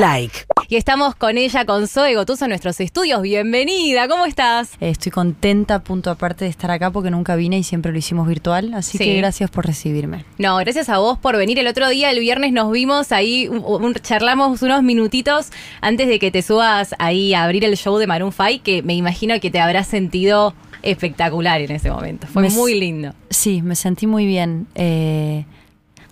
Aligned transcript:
like. 0.00 0.44
Y 0.68 0.76
estamos 0.76 1.14
con 1.14 1.38
ella, 1.38 1.64
con 1.64 1.86
Zoe 1.86 2.14
Gotuso 2.16 2.44
en 2.44 2.50
nuestros 2.50 2.80
estudios. 2.80 3.22
Bienvenida, 3.22 4.08
¿cómo 4.08 4.26
estás? 4.26 4.72
Eh, 4.80 4.90
Estoy 4.90 5.12
contenta, 5.12 5.82
punto 5.84 6.10
aparte, 6.10 6.44
de 6.44 6.50
estar 6.50 6.70
acá 6.70 6.90
porque 6.90 7.10
nunca 7.10 7.36
vine 7.36 7.58
y 7.58 7.62
siempre 7.62 7.92
lo 7.92 7.98
hicimos 7.98 8.26
virtual. 8.26 8.74
Así 8.74 8.98
Sí. 8.98 9.04
que 9.04 9.16
gracias 9.16 9.50
por 9.50 9.64
recibirme. 9.66 10.24
No, 10.38 10.56
gracias 10.56 10.88
a 10.88 10.98
vos 10.98 11.18
por 11.18 11.36
venir. 11.36 11.58
El 11.58 11.66
otro 11.68 11.88
día, 11.88 12.10
el 12.10 12.18
viernes, 12.20 12.52
nos 12.52 12.70
vimos 12.72 13.12
ahí, 13.12 13.48
un- 13.48 13.62
un- 13.64 13.94
charlamos 13.94 14.60
unos 14.62 14.82
minutitos 14.82 15.50
antes 15.80 16.08
de 16.08 16.18
que 16.18 16.30
te 16.30 16.42
subas 16.42 16.94
ahí 16.98 17.32
a 17.34 17.44
abrir 17.44 17.64
el 17.64 17.76
show 17.76 17.96
de 17.98 18.06
Maroon 18.06 18.32
5, 18.32 18.62
que 18.64 18.82
me 18.82 18.94
imagino 18.94 19.38
que 19.40 19.50
te 19.50 19.60
habrás 19.60 19.86
sentido 19.86 20.54
espectacular 20.82 21.60
en 21.60 21.70
ese 21.70 21.90
momento. 21.90 22.26
Fue 22.26 22.42
Me 22.42 22.50
muy 22.50 22.78
lindo. 22.78 23.12
Sí, 23.30 23.62
me 23.62 23.74
sentí 23.76 24.06
muy 24.06 24.26
bien. 24.26 24.66
Eh, 24.74 25.44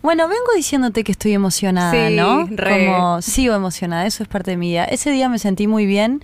bueno, 0.04 0.28
vengo 0.28 0.52
diciéndote 0.54 1.02
que 1.02 1.12
estoy 1.12 1.32
emocionada, 1.32 2.08
Sí, 2.08 2.14
¿no? 2.14 2.46
re. 2.48 2.86
Como 2.86 3.22
sigo 3.22 3.54
emocionada, 3.54 4.04
eso 4.06 4.22
es 4.22 4.28
parte 4.28 4.50
de 4.52 4.56
mi 4.58 4.68
día. 4.68 4.84
Ese 4.84 5.10
día 5.10 5.28
me 5.30 5.38
sentí 5.38 5.66
muy 5.66 5.86
bien. 5.86 6.22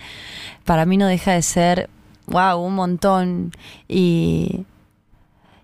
Para 0.65 0.85
mí 0.85 0.97
no 0.97 1.07
deja 1.07 1.31
de 1.33 1.41
ser, 1.41 1.89
wow, 2.27 2.59
un 2.63 2.75
montón. 2.75 3.51
Y, 3.89 4.65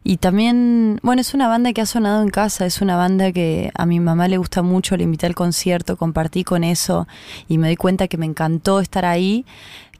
y 0.03 0.17
también, 0.17 0.99
bueno, 1.03 1.21
es 1.21 1.35
una 1.35 1.48
banda 1.48 1.73
que 1.73 1.81
ha 1.81 1.85
sonado 1.85 2.23
en 2.23 2.30
casa, 2.30 2.66
es 2.66 2.81
una 2.81 2.95
banda 2.95 3.31
que 3.31 3.70
a 3.76 3.85
mi 3.85 3.99
mamá 3.99 4.27
le 4.27 4.38
gusta 4.40 4.63
mucho, 4.63 4.98
le 4.98 5.04
invité 5.04 5.27
al 5.27 5.35
concierto, 5.35 5.95
compartí 5.95 6.43
con 6.43 6.63
eso 6.63 7.07
y 7.48 7.59
me 7.59 7.68
doy 7.68 7.76
cuenta 7.76 8.07
que 8.07 8.18
me 8.18 8.26
encantó 8.26 8.79
estar 8.79 9.05
ahí, 9.05 9.45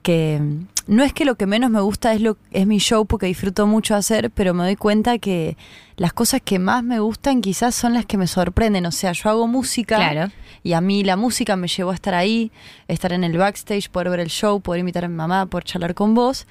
que 0.02 0.42
no 0.88 1.04
es 1.04 1.14
que 1.14 1.26
lo 1.26 1.36
que 1.36 1.46
menos 1.46 1.70
me 1.70 1.82
gusta 1.82 2.14
es, 2.14 2.22
lo, 2.22 2.38
es 2.52 2.66
mi 2.66 2.80
show 2.80 3.06
porque 3.06 3.26
disfruto 3.26 3.68
mucho 3.68 3.96
hacer, 3.96 4.32
pero 4.32 4.54
me 4.54 4.64
doy 4.64 4.76
cuenta 4.76 5.18
que 5.20 5.58
las 5.98 6.14
cosas 6.14 6.42
que 6.44 6.60
más 6.60 6.84
me 6.84 7.00
gustan 7.00 7.42
quizás 7.42 7.76
son 7.76 7.94
las 7.94 8.06
que 8.06 8.18
me 8.18 8.28
sorprenden, 8.28 8.86
o 8.86 8.92
sea, 8.92 9.12
yo 9.12 9.30
hago 9.30 9.48
música 9.48 9.98
Claro. 9.98 10.32
y 10.64 10.74
a 10.74 10.82
mí 10.82 11.04
la 11.04 11.16
música 11.18 11.56
me 11.56 11.68
llevó 11.68 11.92
a 11.92 11.96
estar 11.96 12.14
ahí, 12.16 12.52
estar 12.88 13.12
en 13.14 13.24
el 13.24 13.38
backstage, 13.38 13.90
poder 13.90 14.10
ver 14.10 14.20
el 14.22 14.30
show, 14.30 14.62
poder 14.62 14.80
invitar 14.80 15.06
a 15.06 15.08
mi 15.08 15.16
mamá, 15.16 15.46
poder 15.48 15.64
charlar 15.66 15.94
con 15.94 16.14
vos. 16.16 16.48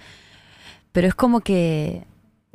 Pero 0.93 1.09
es 1.09 1.15
como 1.15 1.41
que 1.41 2.05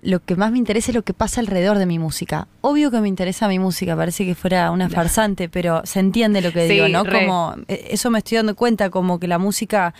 lo 0.02 0.20
que 0.20 0.36
más 0.36 0.52
me 0.52 0.58
interesa 0.58 0.92
es 0.92 0.96
lo 0.96 1.04
que 1.04 1.14
pasa 1.14 1.42
alrededor 1.42 1.78
de 1.78 1.86
mi 1.86 2.00
música. 2.00 2.48
Obvio 2.62 2.90
que 2.90 3.00
me 3.02 3.08
interesa 3.08 3.48
mi 3.48 3.60
música, 3.60 3.96
parece 3.96 4.26
que 4.26 4.34
fuera 4.34 4.72
una 4.72 4.90
farsante, 4.90 5.48
pero 5.48 5.82
se 5.86 6.00
entiende 6.00 6.42
lo 6.42 6.52
que 6.52 6.68
Sí, 6.68 6.74
digo, 6.74 6.88
¿no? 6.88 7.04
re. 7.04 7.20
Como 7.26 7.56
eh, 7.68 7.90
eso 7.92 8.10
me 8.10 8.18
estoy 8.18 8.38
dando 8.38 8.56
cuenta, 8.56 8.90
como 8.90 9.20
que 9.20 9.28
la 9.28 9.38
música 9.38 9.94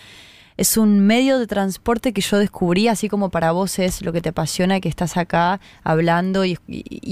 es 0.62 0.76
un 0.76 1.00
medio 1.00 1.40
de 1.40 1.48
transporte 1.48 2.12
que 2.12 2.20
yo 2.20 2.38
descubrí, 2.38 2.86
así 2.86 3.08
como 3.08 3.30
para 3.30 3.50
vos 3.50 3.80
es 3.80 4.00
lo 4.02 4.12
que 4.12 4.20
te 4.20 4.28
apasiona, 4.28 4.78
que 4.80 4.88
estás 4.88 5.16
acá 5.16 5.58
hablando 5.82 6.44
y, 6.44 6.56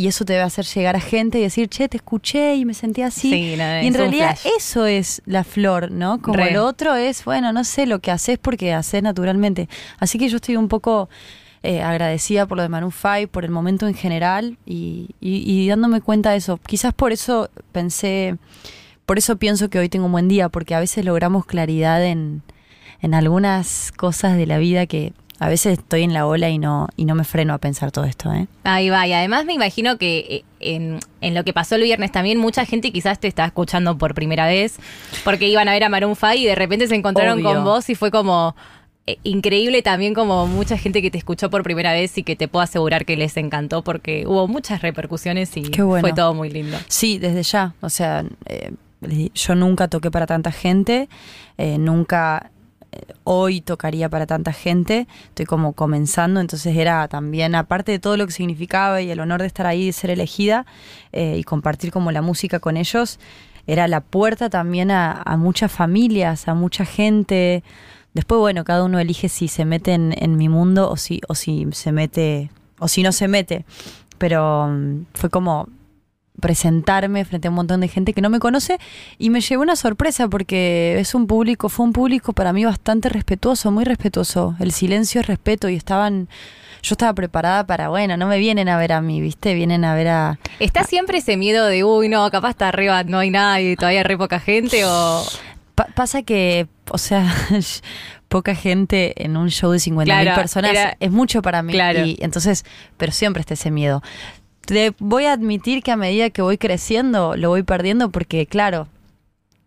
eso 0.06 0.24
te 0.24 0.34
debe 0.34 0.44
hacer 0.44 0.64
llegar 0.66 0.94
a 0.94 1.00
gente 1.00 1.38
y 1.40 1.42
decir, 1.42 1.68
che, 1.68 1.88
te 1.88 1.96
escuché 1.96 2.54
y 2.54 2.64
me 2.64 2.74
sentí 2.74 3.02
así. 3.02 3.30
Sí, 3.30 3.56
no, 3.56 3.82
y 3.82 3.86
en 3.88 3.94
realidad 3.94 4.38
eso 4.56 4.86
es 4.86 5.20
la 5.26 5.42
flor, 5.42 5.90
¿no? 5.90 6.22
Como 6.22 6.36
Re. 6.36 6.50
el 6.50 6.58
otro 6.58 6.94
es, 6.94 7.24
bueno, 7.24 7.52
no 7.52 7.64
sé, 7.64 7.86
lo 7.86 7.98
que 7.98 8.12
haces 8.12 8.38
porque 8.38 8.72
haces 8.72 9.02
naturalmente. 9.02 9.68
Así 9.98 10.16
que 10.18 10.28
yo 10.28 10.36
estoy 10.36 10.56
un 10.56 10.68
poco 10.68 11.08
eh, 11.64 11.82
agradecida 11.82 12.46
por 12.46 12.56
lo 12.56 12.62
de 12.62 12.68
Manu 12.68 12.92
Five, 12.92 13.26
por 13.28 13.44
el 13.44 13.50
momento 13.50 13.88
en 13.88 13.94
general 13.94 14.58
y, 14.64 15.10
y- 15.20 15.42
y 15.44 15.68
dándome 15.68 16.00
cuenta 16.00 16.30
de 16.30 16.36
eso. 16.36 16.58
Quizás 16.64 16.94
por 16.94 17.10
eso 17.10 17.50
pensé, 17.72 18.36
por 19.06 19.18
eso 19.18 19.36
pienso 19.36 19.68
que 19.70 19.80
hoy 19.80 19.88
tengo 19.88 20.06
un 20.06 20.12
buen 20.12 20.28
día, 20.28 20.48
porque 20.48 20.76
a 20.76 20.80
veces 20.80 21.04
logramos 21.04 21.46
claridad 21.46 22.04
en, 22.04 22.42
en 23.02 23.14
algunas 23.14 23.92
cosas 23.92 24.36
de 24.36 24.46
la 24.46 24.58
vida 24.58 24.86
que 24.86 25.12
a 25.40 25.48
veces 25.48 25.78
estoy 25.78 26.02
en 26.02 26.12
la 26.12 26.26
ola 26.26 26.50
y 26.50 26.58
no, 26.58 26.88
y 26.96 27.06
no 27.06 27.14
me 27.14 27.24
freno 27.24 27.54
a 27.54 27.58
pensar 27.58 27.90
todo 27.90 28.04
esto, 28.04 28.30
¿eh? 28.30 28.46
Ahí 28.62 28.90
va, 28.90 29.06
y 29.06 29.14
además 29.14 29.46
me 29.46 29.54
imagino 29.54 29.96
que 29.96 30.18
eh, 30.18 30.44
en, 30.60 31.00
en 31.22 31.34
lo 31.34 31.44
que 31.44 31.54
pasó 31.54 31.76
el 31.76 31.82
viernes 31.82 32.12
también 32.12 32.36
mucha 32.36 32.66
gente 32.66 32.92
quizás 32.92 33.18
te 33.18 33.26
está 33.26 33.46
escuchando 33.46 33.96
por 33.96 34.14
primera 34.14 34.46
vez 34.46 34.76
porque 35.24 35.48
iban 35.48 35.66
a 35.66 35.72
ver 35.72 35.84
a 35.84 35.88
Maroon 35.88 36.14
5 36.14 36.34
y 36.34 36.44
de 36.44 36.54
repente 36.54 36.86
se 36.88 36.94
encontraron 36.94 37.38
Obvio. 37.38 37.54
con 37.54 37.64
vos 37.64 37.88
y 37.88 37.94
fue 37.94 38.10
como 38.10 38.54
eh, 39.06 39.16
increíble 39.22 39.80
también 39.80 40.12
como 40.12 40.46
mucha 40.46 40.76
gente 40.76 41.00
que 41.00 41.10
te 41.10 41.16
escuchó 41.16 41.48
por 41.48 41.62
primera 41.62 41.94
vez 41.94 42.18
y 42.18 42.22
que 42.22 42.36
te 42.36 42.46
puedo 42.46 42.62
asegurar 42.62 43.06
que 43.06 43.16
les 43.16 43.34
encantó 43.38 43.82
porque 43.82 44.26
hubo 44.26 44.46
muchas 44.46 44.82
repercusiones 44.82 45.56
y 45.56 45.70
bueno. 45.80 46.02
fue 46.02 46.12
todo 46.12 46.34
muy 46.34 46.50
lindo. 46.50 46.76
Sí, 46.88 47.16
desde 47.16 47.44
ya. 47.44 47.72
O 47.80 47.88
sea, 47.88 48.26
eh, 48.44 48.72
yo 49.32 49.54
nunca 49.54 49.88
toqué 49.88 50.10
para 50.10 50.26
tanta 50.26 50.52
gente, 50.52 51.08
nunca 51.56 52.50
hoy 53.24 53.60
tocaría 53.60 54.08
para 54.08 54.26
tanta 54.26 54.52
gente. 54.52 55.06
Estoy 55.28 55.46
como 55.46 55.72
comenzando, 55.72 56.40
entonces 56.40 56.76
era 56.76 57.06
también, 57.08 57.54
aparte 57.54 57.92
de 57.92 57.98
todo 57.98 58.16
lo 58.16 58.26
que 58.26 58.32
significaba 58.32 59.00
y 59.02 59.10
el 59.10 59.20
honor 59.20 59.40
de 59.40 59.46
estar 59.46 59.66
ahí, 59.66 59.86
de 59.86 59.92
ser 59.92 60.10
elegida 60.10 60.66
eh, 61.12 61.36
y 61.38 61.44
compartir 61.44 61.92
como 61.92 62.12
la 62.12 62.22
música 62.22 62.58
con 62.58 62.76
ellos, 62.76 63.18
era 63.66 63.86
la 63.88 64.00
puerta 64.00 64.50
también 64.50 64.90
a, 64.90 65.22
muchas 65.38 65.70
familias, 65.70 66.48
a 66.48 66.54
mucha 66.54 66.84
gente. 66.84 67.62
Después, 68.14 68.40
bueno, 68.40 68.64
cada 68.64 68.84
uno 68.84 68.98
elige 68.98 69.28
si 69.28 69.46
se 69.48 69.64
mete 69.64 69.92
en, 69.92 70.14
en 70.16 70.36
mi 70.36 70.48
mundo 70.48 70.90
o 70.90 70.96
si, 70.96 71.20
o 71.28 71.34
si 71.34 71.68
se 71.72 71.92
mete, 71.92 72.50
o 72.78 72.88
si 72.88 73.02
no 73.02 73.12
se 73.12 73.28
mete. 73.28 73.64
Pero 74.18 74.68
mm, 74.68 75.06
fue 75.14 75.30
como 75.30 75.68
presentarme 76.40 77.24
frente 77.24 77.48
a 77.48 77.50
un 77.50 77.54
montón 77.56 77.80
de 77.80 77.88
gente 77.88 78.12
que 78.12 78.20
no 78.20 78.30
me 78.30 78.38
conoce 78.40 78.78
y 79.18 79.30
me 79.30 79.40
llevó 79.40 79.62
una 79.62 79.76
sorpresa 79.76 80.28
porque 80.28 80.96
es 80.98 81.14
un 81.14 81.26
público, 81.26 81.68
fue 81.68 81.86
un 81.86 81.92
público 81.92 82.32
para 82.32 82.52
mí 82.52 82.64
bastante 82.64 83.08
respetuoso, 83.08 83.70
muy 83.70 83.84
respetuoso. 83.84 84.56
El 84.58 84.72
silencio 84.72 85.20
es 85.20 85.26
respeto 85.26 85.68
y 85.68 85.76
estaban, 85.76 86.28
yo 86.82 86.94
estaba 86.94 87.12
preparada 87.14 87.66
para, 87.66 87.88
bueno, 87.88 88.16
no 88.16 88.26
me 88.26 88.38
vienen 88.38 88.68
a 88.68 88.76
ver 88.76 88.92
a 88.92 89.00
mí, 89.00 89.20
¿viste? 89.20 89.54
Vienen 89.54 89.84
a 89.84 89.94
ver 89.94 90.08
a... 90.08 90.38
¿Está 90.58 90.84
siempre 90.84 91.18
ese 91.18 91.36
miedo 91.36 91.66
de, 91.66 91.84
uy, 91.84 92.08
no, 92.08 92.30
capaz 92.30 92.50
está 92.50 92.68
arriba, 92.68 93.04
no 93.04 93.18
hay 93.18 93.30
nadie, 93.30 93.76
todavía 93.76 94.00
hay 94.00 94.04
re 94.04 94.18
poca 94.18 94.40
gente 94.40 94.84
o... 94.84 95.22
Pa- 95.74 95.88
pasa 95.94 96.22
que, 96.22 96.66
o 96.90 96.98
sea, 96.98 97.32
poca 98.28 98.54
gente 98.54 99.24
en 99.24 99.36
un 99.36 99.50
show 99.50 99.70
de 99.72 99.78
50.000 99.78 100.04
Claro, 100.04 100.34
personas 100.34 100.70
era- 100.72 100.96
es 101.00 101.10
mucho 101.10 101.42
para 101.42 101.62
mí. 101.62 101.72
Claro. 101.72 102.04
Y 102.04 102.16
entonces, 102.20 102.64
pero 102.96 103.12
siempre 103.12 103.40
está 103.40 103.54
ese 103.54 103.70
miedo. 103.70 104.02
Te 104.70 104.94
voy 105.00 105.24
a 105.24 105.32
admitir 105.32 105.82
que 105.82 105.90
a 105.90 105.96
medida 105.96 106.30
que 106.30 106.42
voy 106.42 106.56
creciendo, 106.56 107.34
lo 107.36 107.48
voy 107.48 107.64
perdiendo 107.64 108.10
porque, 108.10 108.46
claro, 108.46 108.86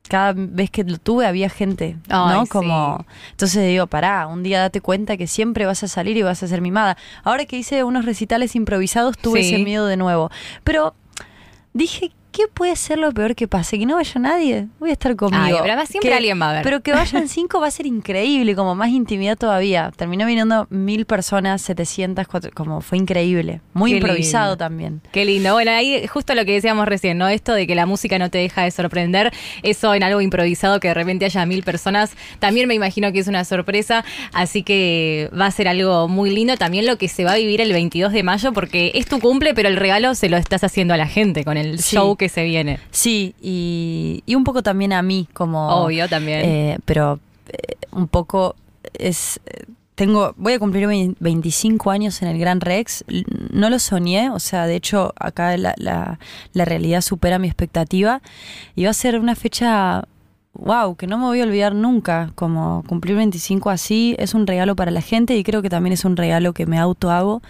cada 0.07 0.33
vez 0.33 0.69
que 0.71 0.85
lo 0.85 0.97
tuve 0.97 1.25
había 1.25 1.49
gente, 1.49 1.97
¿no? 2.07 2.45
Como, 2.45 3.05
entonces 3.31 3.67
digo, 3.67 3.87
pará, 3.87 4.27
un 4.27 4.43
día 4.43 4.61
date 4.61 4.79
cuenta 4.79 5.17
que 5.17 5.27
siempre 5.27 5.65
vas 5.65 5.83
a 5.83 5.89
salir 5.89 6.15
y 6.15 6.21
vas 6.21 6.41
a 6.41 6.47
ser 6.47 6.61
mimada. 6.61 6.95
Ahora 7.25 7.43
que 7.45 7.57
hice 7.57 7.83
unos 7.83 8.05
recitales 8.05 8.55
improvisados, 8.55 9.17
tuve 9.17 9.43
Sí. 9.43 9.53
ese 9.55 9.63
miedo 9.65 9.87
de 9.87 9.97
nuevo. 9.97 10.31
Pero 10.63 10.93
dije, 11.73 12.11
¿qué 12.33 12.44
puede 12.53 12.75
ser 12.75 12.97
lo 12.97 13.11
peor 13.13 13.35
que 13.35 13.47
pase? 13.47 13.79
Que 13.79 13.85
no 13.85 13.95
vaya 13.95 14.19
nadie. 14.19 14.67
Voy 14.79 14.89
a 14.89 14.94
estar 14.94 15.16
conmigo. 15.16 15.41
Ay, 15.41 15.53
pero 15.61 15.85
siempre 15.85 16.09
Que- 16.09 16.16
alguien 16.16 16.41
va 16.41 16.49
a 16.49 16.53
ver. 16.53 16.63
Pero 16.63 16.81
que 16.81 16.91
vayan 16.91 17.27
cinco 17.29 17.61
va 17.61 17.67
a 17.67 17.71
ser 17.71 17.85
increíble, 17.85 18.55
como 18.55 18.75
más 18.75 18.89
intimidad 18.89 19.38
todavía. 19.38 19.91
Terminó 19.95 20.25
viniendo 20.25 20.67
mil 20.69 21.05
personas, 21.05 21.61
700, 21.61 22.27
cuatro- 22.27 22.51
como 22.53 22.81
fue 22.81 22.97
increíble. 22.97 23.61
Muy 23.73 23.91
Qué 23.91 23.97
improvisado 23.97 24.53
lindo. 24.53 24.57
también. 24.57 25.01
Qué 25.13 25.23
lindo. 25.23 25.53
Bueno, 25.53 25.71
ahí 25.71 26.05
justo 26.07 26.35
lo 26.35 26.44
que 26.44 26.53
decíamos 26.53 26.88
recién, 26.88 27.17
¿no? 27.17 27.27
Esto 27.29 27.53
de 27.53 27.67
que 27.67 27.75
la 27.75 27.85
música 27.85 28.17
no 28.19 28.29
te 28.29 28.39
deja 28.39 28.63
de 28.63 28.71
sorprender, 28.71 29.31
eso 29.61 29.94
en 29.94 30.03
algo 30.03 30.19
improvisado 30.19 30.79
que 30.79 30.89
de 30.89 30.94
repente 30.95 31.25
haya 31.25 31.45
mil 31.45 31.63
personas, 31.63 32.11
también 32.39 32.67
me 32.67 32.73
imagino 32.73 33.11
que 33.13 33.19
es 33.19 33.27
una 33.27 33.45
sorpresa, 33.45 34.03
así 34.33 34.63
que 34.63 35.29
va 35.39 35.45
a 35.45 35.51
ser 35.51 35.67
algo 35.67 36.07
muy 36.07 36.31
lindo. 36.31 36.57
También 36.57 36.85
lo 36.88 36.97
que 36.97 37.07
se 37.07 37.23
va 37.23 37.33
a 37.33 37.38
vivir 37.38 37.61
el 37.61 37.71
22 37.73 38.11
de 38.11 38.23
mayo, 38.23 38.53
porque 38.53 38.91
es 38.95 39.05
tu 39.05 39.19
cumple, 39.19 39.53
pero 39.53 39.69
el 39.69 39.75
regalo 39.77 40.15
se 40.15 40.29
lo 40.29 40.38
estás 40.38 40.63
haciendo 40.63 40.94
a 40.94 40.97
la 40.97 41.07
gente 41.07 41.44
con 41.44 41.57
el 41.57 41.79
Sí. 41.79 41.95
show 41.95 42.15
que 42.15 42.22
se 42.29 42.44
viene. 42.44 42.79
Sí, 42.91 43.35
y, 43.41 44.23
y 44.25 44.35
un 44.35 44.44
poco 44.44 44.63
también 44.63 44.94
a 44.94 45.01
mí, 45.01 45.28
como... 45.34 45.67
Obvio 45.84 46.07
también. 46.09 46.41
Eh, 46.44 46.78
pero 46.85 47.19
eh, 47.50 47.75
un 47.91 48.07
poco 48.07 48.56
es... 48.94 49.39
Tengo, 49.95 50.33
voy 50.38 50.53
a 50.53 50.59
cumplir 50.59 50.88
vein- 50.88 51.16
25 51.19 51.91
años 51.91 52.22
en 52.23 52.28
el 52.29 52.39
Gran 52.39 52.62
Rex. 52.62 53.06
No 53.51 53.69
lo 53.69 53.78
soñé, 53.78 54.31
o 54.31 54.39
sea, 54.39 54.66
de 54.66 54.75
hecho, 54.75 55.13
acá 55.19 55.56
la, 55.56 55.75
la, 55.78 56.17
la 56.53 56.66
realidad 56.66 57.01
supera 57.01 57.38
mi 57.38 57.47
expectativa. 57.47 58.19
Y 58.75 58.85
va 58.85 58.89
a 58.89 58.94
ser 58.94 59.19
una 59.19 59.35
fecha, 59.35 60.06
wow, 60.53 60.95
que 60.95 61.06
no 61.06 61.19
me 61.19 61.25
voy 61.25 61.41
a 61.41 61.44
olvidar 61.44 61.75
nunca. 61.75 62.31
Como 62.33 62.83
cumplir 62.88 63.15
25 63.18 63.69
así 63.69 64.15
es 64.18 64.33
un 64.33 64.47
regalo 64.47 64.75
para 64.75 64.89
la 64.89 65.01
gente 65.01 65.38
y 65.38 65.44
creo 65.44 65.62
que 65.62 65.69
también 65.69 65.94
es 65.94 66.06
un 66.06 66.18
regalo 66.18 66.53
que 66.53 66.65
me 66.65 66.80
auto 66.80 67.12
hago. 67.12 67.44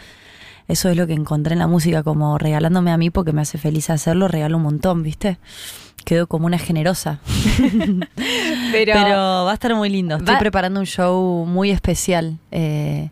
Eso 0.68 0.90
es 0.90 0.98
lo 0.98 1.08
que 1.08 1.14
encontré 1.14 1.54
en 1.54 1.60
la 1.60 1.68
música, 1.68 2.04
como 2.04 2.38
regalándome 2.38 2.92
a 2.92 2.98
mí 2.98 3.10
porque 3.10 3.34
me 3.34 3.42
hace 3.42 3.58
feliz 3.58 3.90
hacerlo, 3.90 4.28
regalo 4.28 4.58
un 4.58 4.64
montón, 4.64 5.04
¿viste? 5.04 5.38
Quedo 6.06 6.28
como 6.28 6.46
una 6.48 6.58
generosa. 6.58 7.20
pero, 8.72 8.94
Pero 8.94 9.16
va 9.46 9.52
a 9.52 9.54
estar 9.54 9.74
muy 9.76 9.90
lindo. 9.90 10.16
Estoy 10.18 10.34
Va- 10.36 10.40
preparando 10.40 10.80
un 10.80 10.86
show 10.86 11.46
muy 11.46 11.72
especial 11.72 12.40
eh, 12.52 13.10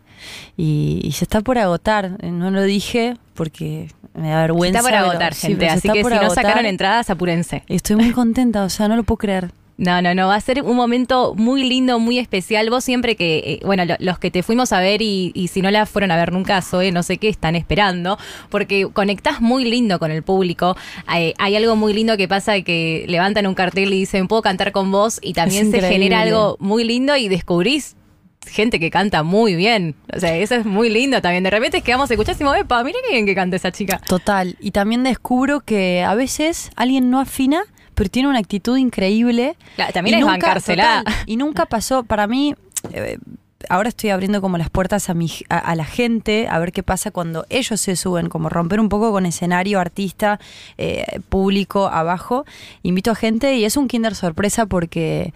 y, 0.56 1.00
y 1.02 1.12
se 1.12 1.24
está 1.24 1.40
por 1.40 1.58
agotar. 1.58 2.22
No 2.24 2.50
lo 2.50 2.62
dije 2.62 3.16
porque 3.34 3.88
me 4.14 4.30
da 4.30 4.40
vergüenza. 4.42 4.78
está 4.80 4.90
para 4.90 5.00
pero 5.00 5.10
agotar, 5.10 5.34
gente, 5.34 5.60
se 5.66 5.70
así 5.70 5.78
está 5.88 5.92
que 5.94 6.02
por 6.02 6.12
si 6.12 6.18
no 6.18 6.30
sacaron 6.30 6.66
entradas, 6.66 7.08
apúrense. 7.10 7.62
Estoy 7.68 7.96
muy 7.96 8.12
contenta, 8.12 8.64
o 8.64 8.68
sea, 8.70 8.88
no 8.88 8.96
lo 8.96 9.04
puedo 9.04 9.18
creer. 9.18 9.52
No, 9.78 10.00
no, 10.02 10.14
no, 10.14 10.28
va 10.28 10.36
a 10.36 10.40
ser 10.40 10.62
un 10.62 10.76
momento 10.76 11.34
muy 11.34 11.64
lindo, 11.64 11.98
muy 11.98 12.18
especial. 12.18 12.68
Vos 12.70 12.84
siempre 12.84 13.16
que, 13.16 13.38
eh, 13.38 13.60
bueno, 13.64 13.84
lo- 13.84 13.96
los 13.98 14.18
que 14.18 14.30
te 14.30 14.42
fuimos 14.42 14.72
a 14.72 14.80
ver 14.80 15.02
y, 15.02 15.32
y 15.34 15.48
si 15.48 15.60
no 15.62 15.70
la 15.70 15.86
fueron 15.86 16.10
a 16.12 16.16
ver 16.16 16.30
nunca, 16.32 16.60
Zoe, 16.62 16.92
no 16.92 17.02
sé 17.02 17.16
qué 17.16 17.28
están 17.28 17.56
esperando, 17.56 18.18
porque 18.50 18.86
conectás 18.92 19.40
muy 19.40 19.64
lindo 19.64 19.98
con 19.98 20.10
el 20.10 20.22
público. 20.22 20.76
Hay, 21.06 21.34
hay 21.38 21.56
algo 21.56 21.74
muy 21.74 21.94
lindo 21.94 22.16
que 22.16 22.28
pasa 22.28 22.60
que 22.60 23.06
levantan 23.08 23.46
un 23.46 23.54
cartel 23.54 23.92
y 23.92 23.98
dicen, 24.00 24.28
puedo 24.28 24.42
cantar 24.42 24.72
con 24.72 24.92
vos 24.92 25.18
y 25.22 25.32
también 25.32 25.62
se 25.70 25.78
increíble. 25.78 25.88
genera 25.88 26.20
algo 26.20 26.56
muy 26.60 26.84
lindo 26.84 27.16
y 27.16 27.28
descubrís 27.28 27.96
gente 28.46 28.78
que 28.80 28.90
canta 28.90 29.22
muy 29.22 29.54
bien. 29.54 29.94
O 30.14 30.18
sea, 30.20 30.36
eso 30.36 30.56
es 30.56 30.66
muy 30.66 30.90
lindo 30.90 31.20
también. 31.22 31.44
De 31.44 31.50
repente 31.50 31.80
quedamos 31.80 32.10
escuchando 32.10 32.32
y 32.32 32.34
decimos, 32.34 32.56
epa, 32.56 32.82
mira 32.84 32.98
qué 33.06 33.12
bien 33.14 33.24
que 33.24 33.34
canta 33.36 33.56
esa 33.56 33.70
chica. 33.72 33.98
Total. 34.06 34.56
Y 34.60 34.72
también 34.72 35.02
descubro 35.04 35.60
que 35.60 36.02
a 36.02 36.14
veces 36.14 36.70
alguien 36.76 37.08
no 37.08 37.20
afina, 37.20 37.62
pero 37.94 38.10
tiene 38.10 38.28
una 38.28 38.38
actitud 38.38 38.76
increíble. 38.76 39.56
También 39.92 40.16
Y 40.16 40.18
es 40.20 40.26
nunca- 40.26 40.32
bancársela. 40.48 40.98
total, 41.04 41.14
y 41.26 41.36
nunca 41.36 41.66
pasó, 41.66 42.02
para 42.04 42.26
mí, 42.26 42.54
eh, 42.92 43.18
ahora 43.68 43.88
estoy 43.90 44.10
abriendo 44.10 44.40
como 44.40 44.58
las 44.58 44.70
puertas 44.70 45.08
a, 45.08 45.14
mi, 45.14 45.30
a, 45.48 45.58
a 45.58 45.74
la 45.76 45.84
gente, 45.84 46.48
a 46.48 46.58
ver 46.58 46.72
qué 46.72 46.82
pasa 46.82 47.10
cuando 47.10 47.46
ellos 47.48 47.80
se 47.80 47.94
suben, 47.96 48.28
como 48.28 48.48
romper 48.48 48.80
un 48.80 48.88
poco 48.88 49.12
con 49.12 49.24
escenario, 49.26 49.78
artista, 49.78 50.40
eh, 50.78 51.04
público, 51.28 51.86
abajo. 51.86 52.44
Invito 52.82 53.10
a 53.12 53.14
gente 53.14 53.54
y 53.56 53.64
es 53.64 53.76
un 53.76 53.88
kinder 53.88 54.14
sorpresa 54.14 54.66
porque... 54.66 55.32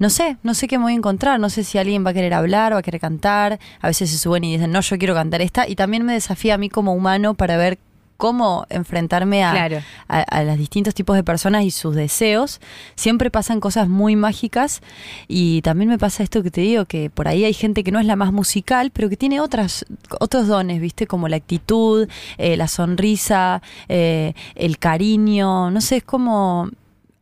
No 0.00 0.10
sé, 0.10 0.36
no 0.44 0.54
sé 0.54 0.68
qué 0.68 0.78
me 0.78 0.84
voy 0.84 0.92
a 0.92 0.96
encontrar, 0.96 1.40
no 1.40 1.50
sé 1.50 1.64
si 1.64 1.76
alguien 1.76 2.06
va 2.06 2.10
a 2.10 2.14
querer 2.14 2.32
hablar, 2.32 2.72
va 2.72 2.78
a 2.78 2.82
querer 2.82 3.00
cantar, 3.00 3.58
a 3.80 3.88
veces 3.88 4.08
se 4.08 4.16
suben 4.18 4.44
y 4.44 4.52
dicen, 4.52 4.70
no, 4.70 4.80
yo 4.80 4.96
quiero 4.96 5.12
cantar 5.12 5.42
esta, 5.42 5.66
y 5.68 5.74
también 5.74 6.04
me 6.04 6.12
desafía 6.12 6.54
a 6.54 6.56
mí 6.56 6.68
como 6.68 6.94
humano 6.94 7.34
para 7.34 7.56
ver 7.56 7.80
cómo 8.18 8.66
enfrentarme 8.68 9.44
a, 9.44 9.52
Claro. 9.52 9.78
a, 10.08 10.18
a 10.18 10.42
los 10.42 10.58
distintos 10.58 10.92
tipos 10.92 11.14
de 11.14 11.22
personas 11.22 11.62
y 11.62 11.70
sus 11.70 11.94
deseos. 11.94 12.60
Siempre 12.96 13.30
pasan 13.30 13.60
cosas 13.60 13.88
muy 13.88 14.16
mágicas 14.16 14.82
y 15.28 15.62
también 15.62 15.88
me 15.88 15.98
pasa 15.98 16.24
esto 16.24 16.42
que 16.42 16.50
te 16.50 16.60
digo, 16.60 16.84
que 16.84 17.10
por 17.10 17.28
ahí 17.28 17.44
hay 17.44 17.54
gente 17.54 17.84
que 17.84 17.92
no 17.92 18.00
es 18.00 18.06
la 18.06 18.16
más 18.16 18.32
musical, 18.32 18.90
pero 18.90 19.08
que 19.08 19.16
tiene 19.16 19.40
otras, 19.40 19.86
otros 20.18 20.48
dones, 20.48 20.80
¿viste? 20.80 21.06
Como 21.06 21.28
la 21.28 21.36
actitud, 21.36 22.08
eh, 22.38 22.56
la 22.56 22.66
sonrisa, 22.66 23.62
eh, 23.88 24.34
el 24.56 24.78
cariño, 24.78 25.70
no 25.70 25.80
sé, 25.80 25.98
es 25.98 26.04
como... 26.04 26.68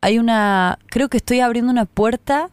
Hay 0.00 0.19
una... 0.19 0.78
Creo 0.87 1.08
que 1.08 1.19
estoy 1.19 1.40
abriendo 1.40 1.70
una 1.70 1.84
puerta 1.84 2.48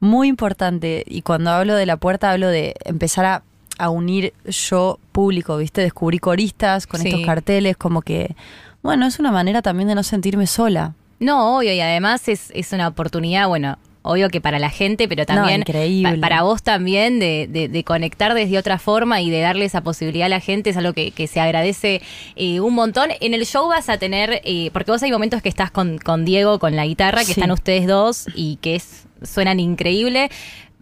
muy 0.00 0.28
importante 0.28 1.04
y 1.06 1.20
cuando 1.22 1.50
hablo 1.50 1.74
de 1.74 1.84
la 1.84 1.96
puerta 1.98 2.30
hablo 2.30 2.48
de 2.48 2.74
empezar 2.84 3.24
a, 3.26 3.42
a 3.78 3.90
unir 3.90 4.32
yo 4.46 4.98
público, 5.12 5.56
¿viste? 5.56 5.80
Descubrí 5.80 6.18
coristas 6.18 6.86
con 6.86 7.00
Sí. 7.00 7.08
estos 7.08 7.24
carteles, 7.26 7.76
como 7.76 8.02
que, 8.02 8.34
bueno, 8.82 9.06
es 9.06 9.18
una 9.18 9.32
manera 9.32 9.62
también 9.62 9.88
de 9.88 9.94
no 9.94 10.02
sentirme 10.02 10.46
sola. 10.46 10.94
No, 11.20 11.56
obvio, 11.58 11.72
y 11.72 11.80
además 11.80 12.28
es, 12.28 12.50
es 12.54 12.72
una 12.72 12.88
oportunidad, 12.88 13.46
bueno, 13.48 13.78
obvio 14.04 14.28
que 14.30 14.40
para 14.40 14.58
la 14.58 14.70
gente, 14.70 15.06
pero 15.06 15.24
también 15.24 15.60
increíble. 15.60 16.14
pa- 16.16 16.20
para 16.20 16.42
vos 16.42 16.64
también 16.64 17.20
de, 17.20 17.46
de- 17.48 17.68
de 17.68 17.84
conectar 17.84 18.34
desde 18.34 18.58
otra 18.58 18.80
forma 18.80 19.20
y 19.20 19.30
de 19.30 19.38
darle 19.40 19.64
esa 19.64 19.82
posibilidad 19.82 20.26
a 20.26 20.28
la 20.28 20.40
gente, 20.40 20.70
es 20.70 20.76
algo 20.76 20.92
que, 20.92 21.12
que 21.12 21.28
se 21.28 21.38
agradece 21.38 22.02
eh, 22.34 22.58
un 22.58 22.74
montón. 22.74 23.10
En 23.20 23.32
el 23.34 23.46
show 23.46 23.68
vas 23.68 23.88
a 23.88 23.98
tener, 23.98 24.40
eh, 24.44 24.70
porque 24.72 24.90
vos 24.90 25.00
hay 25.04 25.12
momentos 25.12 25.40
que 25.42 25.48
estás 25.48 25.70
con, 25.70 25.98
con 25.98 26.24
Diego, 26.24 26.58
con 26.58 26.74
la 26.74 26.84
guitarra, 26.84 27.20
que 27.20 27.26
Sí. 27.26 27.32
están 27.40 27.52
ustedes 27.52 27.86
dos 27.86 28.26
y 28.34 28.56
que 28.56 28.74
es, 28.74 29.04
suenan 29.22 29.60
increíble. 29.60 30.28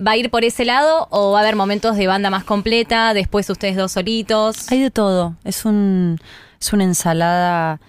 ¿Va 0.04 0.12
a 0.12 0.16
ir 0.16 0.30
por 0.30 0.44
ese 0.44 0.64
lado 0.64 1.08
o 1.10 1.32
va 1.32 1.38
a 1.38 1.42
haber 1.42 1.56
momentos 1.56 1.96
de 1.96 2.06
banda 2.06 2.30
más 2.30 2.44
completa, 2.44 3.12
después 3.12 3.50
ustedes 3.50 3.76
dos 3.76 3.92
solitos? 3.92 4.70
Hay 4.72 4.80
de 4.80 4.90
todo, 4.90 5.36
es 5.44 5.64
un 5.64 6.18
es 6.60 6.72
una 6.72 6.84
ensalada. 6.84 7.80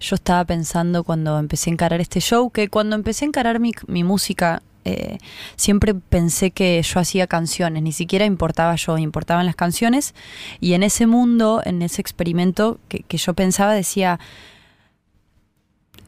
Yo 0.00 0.14
estaba 0.14 0.44
pensando 0.44 1.02
cuando 1.02 1.38
empecé 1.38 1.70
a 1.70 1.72
encarar 1.72 2.00
este 2.00 2.20
show, 2.20 2.50
que 2.50 2.68
cuando 2.68 2.94
empecé 2.94 3.24
a 3.24 3.28
encarar 3.28 3.58
mi, 3.58 3.72
música, 4.04 4.62
eh, 4.84 5.18
siempre 5.56 5.92
pensé 5.94 6.52
que 6.52 6.80
yo 6.82 7.00
hacía 7.00 7.26
canciones, 7.26 7.82
ni 7.82 7.92
siquiera 7.92 8.24
importaba 8.24 8.76
yo, 8.76 8.96
importaban 8.96 9.44
las 9.44 9.56
canciones. 9.56 10.14
Y 10.60 10.74
en 10.74 10.84
ese 10.84 11.06
mundo, 11.06 11.62
en 11.64 11.82
ese 11.82 12.00
experimento 12.00 12.78
que, 12.88 13.00
que 13.00 13.16
yo 13.16 13.34
pensaba, 13.34 13.74
decía, 13.74 14.20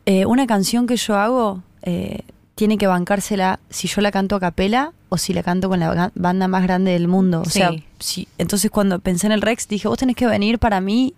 eh, 0.06 0.24
una 0.24 0.46
canción 0.46 0.86
que 0.86 0.96
yo 0.96 1.16
hago 1.16 1.62
eh, 1.82 2.20
tiene 2.60 2.76
que 2.76 2.86
bancársela 2.86 3.58
si 3.70 3.88
yo 3.88 4.02
la 4.02 4.10
canto 4.12 4.36
a 4.36 4.40
capela 4.40 4.92
o 5.08 5.16
si 5.16 5.32
la 5.32 5.42
canto 5.42 5.70
con 5.70 5.80
la 5.80 6.12
banda 6.14 6.46
más 6.46 6.62
grande 6.62 6.90
del 6.92 7.08
mundo. 7.08 7.40
O 7.40 7.44
Sí. 7.46 7.52
sea, 7.52 7.70
si, 7.98 8.28
entonces 8.36 8.70
cuando 8.70 8.98
pensé 8.98 9.26
en 9.28 9.32
el 9.32 9.40
Rex 9.40 9.66
dije, 9.66 9.88
vos 9.88 9.96
tenés 9.96 10.14
que 10.14 10.26
venir 10.26 10.58
para 10.58 10.82
mí 10.82 11.14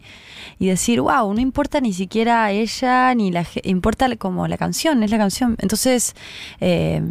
y 0.61 0.69
decir, 0.69 1.01
wow, 1.01 1.35
no 1.35 1.41
importa 1.41 1.81
ni 1.81 1.93
siquiera 1.93 2.53
ella, 2.53 3.13
ni 3.17 3.33
la 3.33 3.45
importa 3.65 4.15
como 4.19 4.47
la 4.47 4.57
canción, 4.57 5.03
es 5.03 5.11
la 5.11 5.19
canción. 5.19 5.57
Entonces, 5.59 6.15
eh, 6.61 7.03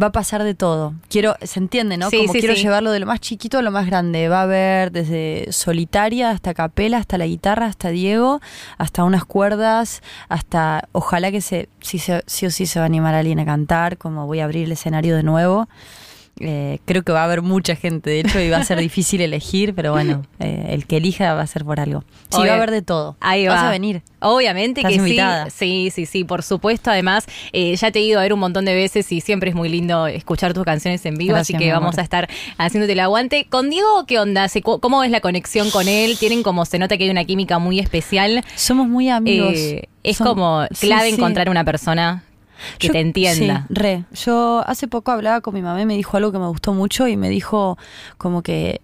va 0.00 0.06
a 0.08 0.12
pasar 0.12 0.42
de 0.44 0.54
todo. 0.54 0.94
Quiero, 1.08 1.34
se 1.42 1.58
entiende, 1.58 1.96
¿no? 1.96 2.08
Sí, 2.10 2.18
como 2.18 2.32
sí, 2.32 2.40
quiero 2.40 2.54
sí. 2.54 2.62
llevarlo 2.62 2.92
de 2.92 3.00
lo 3.00 3.06
más 3.06 3.20
chiquito 3.20 3.58
a 3.58 3.62
lo 3.62 3.70
más 3.70 3.86
grande. 3.86 4.28
Va 4.28 4.40
a 4.40 4.42
haber 4.42 4.92
desde 4.92 5.48
solitaria 5.50 6.30
hasta 6.30 6.54
capela, 6.54 6.98
hasta 6.98 7.18
la 7.18 7.26
guitarra, 7.26 7.66
hasta 7.66 7.88
Diego, 7.90 8.40
hasta 8.78 9.04
unas 9.04 9.24
cuerdas, 9.24 10.02
hasta 10.28 10.88
ojalá 10.92 11.30
que 11.32 11.40
se, 11.40 11.68
sí, 11.80 11.98
se- 11.98 12.22
sí 12.26 12.46
o 12.46 12.50
sí 12.50 12.66
se 12.66 12.78
va 12.78 12.84
a 12.84 12.86
animar 12.86 13.14
alguien 13.14 13.40
a 13.40 13.44
cantar, 13.44 13.98
como 13.98 14.26
voy 14.26 14.40
a 14.40 14.44
abrir 14.44 14.64
el 14.64 14.72
escenario 14.72 15.16
de 15.16 15.22
nuevo. 15.24 15.68
Eh, 16.40 16.78
creo 16.84 17.02
que 17.02 17.12
va 17.12 17.22
a 17.22 17.24
haber 17.24 17.42
mucha 17.42 17.74
gente, 17.76 18.10
de 18.10 18.20
hecho, 18.20 18.40
y 18.40 18.48
va 18.50 18.58
a 18.58 18.64
ser 18.64 18.78
difícil 18.80 19.20
elegir, 19.20 19.74
pero 19.74 19.92
bueno, 19.92 20.22
eh, 20.38 20.66
el 20.70 20.86
que 20.86 20.98
elija 20.98 21.34
va 21.34 21.42
a 21.42 21.46
ser 21.46 21.64
por 21.64 21.80
algo. 21.80 22.04
Sí, 22.30 22.38
Obvio. 22.38 22.46
va 22.48 22.52
a 22.52 22.56
haber 22.56 22.70
de 22.70 22.82
todo. 22.82 23.16
Ahí 23.20 23.46
Vas 23.48 23.62
va. 23.62 23.68
a 23.68 23.70
venir. 23.70 24.02
Obviamente 24.20 24.80
Estás 24.80 24.92
que 24.92 24.98
invitada. 24.98 25.50
sí. 25.50 25.68
Sí, 25.68 25.90
sí, 25.90 26.06
sí, 26.06 26.24
por 26.24 26.42
supuesto. 26.42 26.90
Además, 26.90 27.26
eh, 27.52 27.74
ya 27.76 27.90
te 27.90 27.98
he 27.98 28.02
ido 28.02 28.18
a 28.18 28.22
ver 28.22 28.32
un 28.32 28.40
montón 28.40 28.64
de 28.64 28.74
veces 28.74 29.10
y 29.12 29.20
siempre 29.20 29.50
es 29.50 29.56
muy 29.56 29.68
lindo 29.68 30.06
escuchar 30.06 30.54
tus 30.54 30.64
canciones 30.64 31.04
en 31.06 31.16
vivo, 31.16 31.34
Gracias, 31.34 31.56
así 31.56 31.64
que 31.64 31.72
vamos 31.72 31.98
a 31.98 32.02
estar 32.02 32.28
haciéndote 32.56 32.92
el 32.94 33.00
aguante. 33.00 33.46
Con 33.48 33.70
Diego, 33.70 34.04
¿qué 34.06 34.18
onda? 34.18 34.46
¿Cómo 34.80 35.04
es 35.04 35.10
la 35.10 35.20
conexión 35.20 35.70
con 35.70 35.88
él? 35.88 36.16
Tienen 36.18 36.42
como, 36.42 36.64
se 36.64 36.78
nota 36.78 36.96
que 36.96 37.04
hay 37.04 37.10
una 37.10 37.24
química 37.24 37.58
muy 37.58 37.78
especial. 37.78 38.44
Somos 38.56 38.88
muy 38.88 39.08
amigos. 39.08 39.54
Eh, 39.56 39.88
es 40.02 40.20
Som- 40.20 40.26
como 40.26 40.64
clave 40.80 41.08
sí. 41.10 41.14
encontrar 41.16 41.48
una 41.50 41.64
persona 41.64 42.24
que 42.78 42.88
Yo- 42.88 42.92
te 42.92 43.00
entienda. 43.00 43.64
Sí, 43.68 43.74
re. 43.74 44.04
Yo 44.12 44.62
hace 44.66 44.88
poco 44.88 45.10
hablaba 45.12 45.40
con 45.40 45.54
mi 45.54 45.62
mamá 45.62 45.80
y 45.80 45.86
me 45.86 45.94
dijo 45.96 46.16
algo 46.16 46.32
que 46.32 46.38
me 46.38 46.48
gustó 46.48 46.72
mucho 46.74 47.08
y 47.08 47.16
me 47.16 47.28
dijo 47.28 47.78
como 48.16 48.42
que 48.42 48.80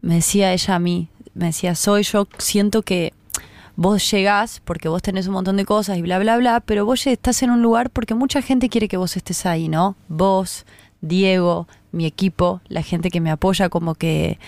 me 0.00 0.16
decía 0.16 0.52
ella 0.52 0.74
a 0.74 0.78
mí, 0.78 1.08
me 1.34 1.46
decía, 1.46 1.74
soy 1.74 2.02
yo 2.02 2.26
siento 2.38 2.82
que 2.82 3.12
vos 3.76 4.10
llegás 4.10 4.60
porque 4.64 4.88
vos 4.88 5.00
tenés 5.00 5.26
un 5.26 5.32
montón 5.34 5.56
de 5.56 5.64
cosas 5.64 5.96
y 5.96 6.02
bla, 6.02 6.18
bla, 6.18 6.36
bla, 6.36 6.60
pero 6.60 6.84
vos 6.84 7.06
estás 7.06 7.42
en 7.42 7.50
un 7.50 7.62
lugar 7.62 7.88
porque 7.90 8.14
mucha 8.14 8.42
gente 8.42 8.68
quiere 8.68 8.88
que 8.88 8.96
vos 8.96 9.16
estés 9.16 9.46
ahí, 9.46 9.68
¿no? 9.68 9.96
Vos, 10.08 10.66
Diego, 11.00 11.68
mi 11.90 12.04
equipo, 12.06 12.60
la 12.68 12.82
gente 12.82 13.10
que 13.10 13.20
me 13.20 13.30
apoya, 13.30 13.68
como 13.68 13.94
que 13.94 14.38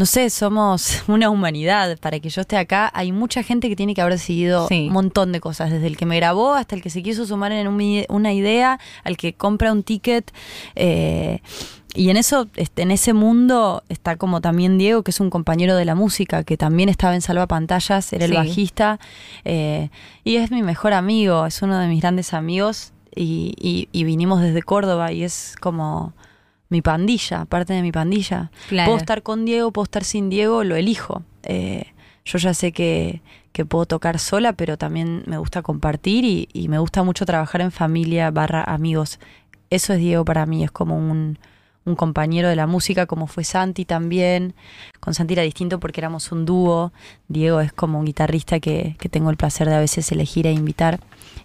no 0.00 0.06
sé, 0.06 0.30
somos 0.30 1.02
una 1.08 1.30
humanidad. 1.30 1.98
Para 1.98 2.18
que 2.18 2.28
yo 2.30 2.40
esté 2.40 2.56
acá, 2.56 2.90
hay 2.94 3.12
mucha 3.12 3.42
gente 3.42 3.68
que 3.68 3.76
tiene 3.76 3.94
que 3.94 4.00
haber 4.00 4.18
seguido 4.18 4.66
Sí. 4.66 4.86
un 4.88 4.92
montón 4.94 5.30
de 5.30 5.40
cosas, 5.40 5.70
desde 5.70 5.86
el 5.86 5.96
que 5.96 6.06
me 6.06 6.16
grabó 6.16 6.54
hasta 6.54 6.74
el 6.74 6.82
que 6.82 6.90
se 6.90 7.02
quiso 7.02 7.26
sumar 7.26 7.52
en 7.52 7.68
un 7.68 7.80
una 8.08 8.32
idea, 8.32 8.78
al 9.04 9.16
que 9.16 9.34
compra 9.34 9.72
un 9.72 9.82
ticket. 9.82 10.32
eh, 10.74 11.40
y 11.92 12.08
en 12.10 12.16
eso, 12.16 12.46
este, 12.54 12.82
en 12.82 12.92
ese 12.92 13.12
mundo 13.14 13.82
está 13.88 14.14
como 14.16 14.40
también 14.40 14.78
Diego, 14.78 15.02
que 15.02 15.10
es 15.10 15.18
un 15.18 15.28
compañero 15.28 15.74
de 15.74 15.84
la 15.84 15.96
música, 15.96 16.44
que 16.44 16.56
también 16.56 16.88
estaba 16.88 17.16
en 17.16 17.20
Salva 17.20 17.48
Pantallas, 17.48 18.12
era 18.12 18.26
el 18.26 18.32
bajista, 18.32 19.00
eh, 19.44 19.90
y 20.22 20.36
es 20.36 20.52
mi 20.52 20.62
mejor 20.62 20.92
amigo, 20.92 21.46
es 21.46 21.60
uno 21.62 21.76
de 21.78 21.88
mis 21.88 22.00
grandes 22.00 22.32
amigos, 22.32 22.92
y, 23.12 23.54
y- 23.58 23.88
y 23.90 24.04
vinimos 24.04 24.40
desde 24.40 24.62
Córdoba, 24.62 25.10
y 25.10 25.24
es 25.24 25.56
como 25.60 26.12
mi 26.70 26.80
pandilla, 26.80 27.44
parte 27.44 27.74
de 27.74 27.82
mi 27.82 27.92
pandilla. 27.92 28.50
Claro. 28.68 28.86
Puedo 28.86 28.98
estar 28.98 29.22
con 29.22 29.44
Diego, 29.44 29.70
puedo 29.72 29.84
estar 29.84 30.04
sin 30.04 30.30
Diego, 30.30 30.64
lo 30.64 30.76
elijo. 30.76 31.22
Eh, 31.42 31.92
yo 32.24 32.38
ya 32.38 32.54
sé 32.54 32.72
que, 32.72 33.22
que 33.52 33.66
puedo 33.66 33.86
tocar 33.86 34.18
sola, 34.18 34.54
pero 34.54 34.78
también 34.78 35.24
me 35.26 35.36
gusta 35.36 35.62
compartir 35.62 36.24
y, 36.24 36.48
y 36.52 36.68
me 36.68 36.78
gusta 36.78 37.02
mucho 37.02 37.26
trabajar 37.26 37.60
en 37.60 37.72
familia 37.72 38.30
barra 38.30 38.62
amigos. 38.64 39.18
Eso 39.68 39.92
es 39.92 39.98
Diego 39.98 40.24
para 40.24 40.46
mí, 40.46 40.64
es 40.64 40.70
como 40.70 40.96
un, 40.96 41.38
un 41.84 41.96
compañero 41.96 42.48
de 42.48 42.56
la 42.56 42.66
música, 42.66 43.06
como 43.06 43.26
fue 43.26 43.44
Santi 43.44 43.84
también. 43.84 44.54
Con 45.00 45.14
Santi 45.14 45.34
era 45.34 45.42
distinto 45.42 45.80
porque 45.80 46.00
éramos 46.00 46.30
un 46.32 46.44
dúo. 46.44 46.92
Diego 47.28 47.60
es 47.60 47.72
como 47.72 47.98
un 47.98 48.04
guitarrista 48.04 48.60
que, 48.60 48.96
que 48.98 49.08
tengo 49.08 49.30
el 49.30 49.36
placer 49.36 49.68
de 49.68 49.74
a 49.74 49.80
veces 49.80 50.10
elegir 50.12 50.46
e 50.46 50.52
invitar. 50.52 51.00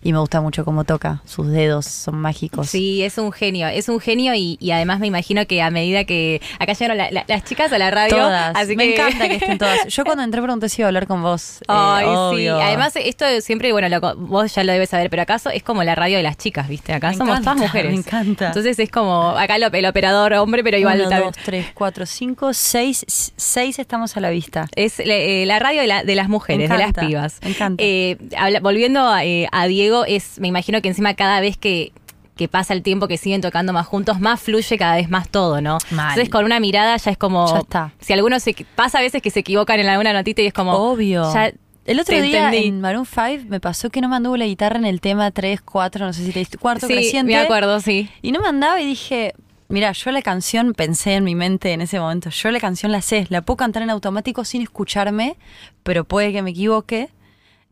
Y 0.06 0.14
me 0.14 0.20
gusta 0.20 0.40
mucho 0.40 0.64
cómo 0.64 0.84
toca. 0.84 1.24
Sus 1.26 1.48
dedos 1.48 1.88
son 1.88 2.18
mágicos. 2.18 2.70
Sí, 2.70 3.02
es 3.02 3.18
un 3.18 3.32
genio, 3.32 3.68
es 3.68 3.90
un 3.90 4.00
genio 4.00 4.36
y, 4.36 4.56
y 4.62 4.70
además 4.70 5.00
me 5.00 5.08
imagino 5.08 5.48
que 5.48 5.64
a 5.64 5.72
medida 5.72 6.04
que 6.04 6.44
acá 6.60 6.74
llegaron 6.74 6.98
la- 6.98 7.10
la- 7.10 7.26
las 7.28 7.44
chicas 7.44 7.74
a 7.74 7.80
la 7.80 7.90
radio, 7.90 8.18
Todas. 8.18 8.56
así 8.56 8.76
me 8.76 8.86
que- 8.86 8.94
encanta 8.94 9.28
que 9.28 9.34
estén 9.38 9.58
todas. 9.58 9.80
Yo 9.88 10.04
cuando 10.06 10.22
entré 10.24 10.44
pregunté 10.44 10.70
si 10.70 10.82
iba 10.84 10.86
a 10.86 10.90
hablar 10.90 11.08
con 11.08 11.24
vos. 11.24 11.58
Eh, 11.62 11.66
Ay, 11.70 12.06
sí. 12.06 12.12
obvio. 12.14 12.62
Además, 12.62 12.94
esto 12.98 13.26
siempre, 13.42 13.72
bueno, 13.72 13.90
lo 13.90 14.16
vos 14.16 14.54
ya 14.54 14.64
lo 14.64 14.74
debes 14.74 14.90
saber, 14.90 15.10
pero 15.10 15.24
acaso 15.24 15.50
es 15.50 15.64
como 15.64 15.84
la 15.84 15.96
radio 15.96 16.18
de 16.18 16.24
las 16.24 16.38
chicas, 16.38 16.68
¿viste? 16.70 16.94
Acá 16.94 17.10
Me 17.10 17.16
somos 17.18 17.40
encanta, 17.40 17.52
todas 17.56 17.62
mujeres. 17.68 17.92
me 17.94 17.98
encanta. 17.98 18.48
Entonces 18.50 18.78
es 18.78 18.92
como, 18.92 19.30
acá 19.30 19.58
lo- 19.58 19.72
el 19.74 19.86
operador 19.88 20.34
hombre, 20.36 20.64
pero 20.64 20.78
igual 20.78 21.00
Uno, 21.00 21.10
también- 21.10 21.32
dos, 21.34 21.44
tres, 21.44 21.66
cuatro, 21.74 22.06
cinco, 22.06 22.54
seis. 22.54 23.04
Seis 23.36 23.80
estamos 23.80 24.16
a 24.18 24.20
la 24.20 24.30
vista. 24.30 24.68
Es 24.76 25.00
eh, 25.00 25.46
la 25.48 25.58
radio 25.58 25.82
de, 25.82 25.88
la- 25.88 26.04
de 26.04 26.14
las 26.14 26.30
mujeres, 26.30 26.70
de 26.70 26.78
las 26.78 26.94
pibas. 26.94 27.40
me 27.42 27.50
encanta. 27.50 27.84
Eh, 27.84 28.18
habla- 28.38 28.60
volviendo 28.60 29.08
a, 29.08 29.26
eh, 29.26 29.48
a 29.52 29.66
Diego, 29.66 29.95
es, 30.04 30.38
me 30.42 30.50
imagino 30.50 30.82
que 30.82 30.90
encima 30.90 31.14
cada 31.14 31.40
vez 31.40 31.56
que, 31.56 31.94
que 32.36 32.50
pasa 32.50 32.74
el 32.74 32.84
tiempo 32.84 33.08
que 33.08 33.18
siguen 33.18 33.40
tocando 33.40 33.72
más 33.72 33.88
juntos, 33.88 34.20
más 34.20 34.42
fluye 34.42 34.78
cada 34.78 34.98
vez 34.98 35.10
más 35.10 35.30
todo, 35.30 35.62
¿no? 35.62 35.78
Mal. 35.92 36.10
Entonces 36.10 36.30
con 36.30 36.44
una 36.44 36.60
mirada 36.60 36.98
ya 36.98 37.12
es 37.12 37.18
como... 37.18 37.50
Ya 37.54 37.60
está. 37.60 37.94
Si 38.02 38.12
algunos 38.12 38.44
se... 38.44 38.54
Pasa 38.76 38.98
a 38.98 39.02
veces 39.02 39.22
que 39.22 39.30
se 39.30 39.40
equivocan 39.40 39.80
en 39.80 39.88
alguna 39.88 40.12
notita 40.12 40.42
y 40.42 40.48
es 40.48 40.54
como... 40.54 40.74
Obvio. 40.74 41.34
Ya 41.34 41.54
el 41.86 42.00
otro 42.00 42.20
día 42.20 42.46
entendí. 42.48 42.68
en 42.68 42.82
Maroon 42.82 43.06
5 43.06 43.46
me 43.48 43.60
pasó 43.60 43.92
que 43.92 44.02
no 44.02 44.10
me 44.10 44.16
anduvo 44.16 44.36
la 44.38 44.46
guitarra 44.46 44.78
en 44.78 44.86
el 44.86 45.00
tema 45.02 45.30
3, 45.30 45.62
4, 45.62 46.06
no 46.08 46.14
sé 46.14 46.26
si 46.26 46.32
te 46.32 46.40
diste 46.40 46.58
cuarto 46.58 46.88
Sí, 46.88 46.94
creciente. 46.94 47.32
me 47.32 47.38
acuerdo, 47.38 47.80
sí. 47.80 48.10
Y 48.24 48.32
no 48.32 48.42
me 48.42 48.48
andaba 48.48 48.82
y 48.82 48.88
dije, 48.88 49.34
mira, 49.70 49.92
yo 49.92 50.10
la 50.12 50.24
canción 50.24 50.74
pensé 50.74 51.14
en 51.14 51.24
mi 51.24 51.36
mente 51.36 51.74
en 51.74 51.82
ese 51.82 52.00
momento, 52.00 52.32
yo 52.32 52.50
la 52.50 52.60
canción 52.60 52.92
la 52.92 53.02
sé, 53.04 53.28
la 53.30 53.44
puedo 53.44 53.58
cantar 53.58 53.84
en 53.84 53.92
automático 53.92 54.44
sin 54.46 54.64
escucharme, 54.64 55.38
pero 55.84 56.06
puede 56.06 56.34
que 56.34 56.42
me 56.42 56.50
equivoque. 56.50 57.10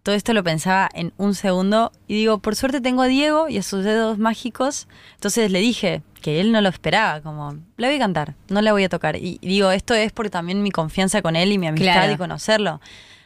Todo 0.04 0.16
esto 0.16 0.34
lo 0.34 0.44
pensaba 0.44 0.90
en 0.94 1.14
un 1.18 1.34
segundo 1.34 1.92
y 2.08 2.16
digo, 2.16 2.40
por 2.40 2.56
suerte 2.58 2.82
tengo 2.82 3.02
a 3.04 3.08
Diego 3.08 3.48
y 3.48 3.58
a 3.58 3.64
sus 3.64 3.86
dedos 3.86 4.18
mágicos, 4.18 4.88
entonces 5.16 5.50
le 5.50 5.60
dije 5.60 6.02
que 6.22 6.42
él 6.42 6.52
no 6.52 6.60
lo 6.62 6.68
esperaba, 6.70 7.22
como, 7.22 7.56
la 7.78 7.88
voy 7.88 7.96
a 7.96 8.00
cantar, 8.00 8.36
no 8.50 8.62
la 8.62 8.74
voy 8.74 8.84
a 8.84 8.90
tocar. 8.90 9.16
Y 9.16 9.40
digo, 9.42 9.72
esto 9.72 9.94
es 9.94 10.12
por 10.12 10.30
también 10.30 10.62
mi 10.62 10.72
confianza 10.72 11.22
con 11.22 11.36
él 11.38 11.52
y 11.54 11.58
mi 11.58 11.68
amistad 11.68 11.94
Claro. 11.94 12.12
y 12.14 12.18
conocerlo. 12.18 12.82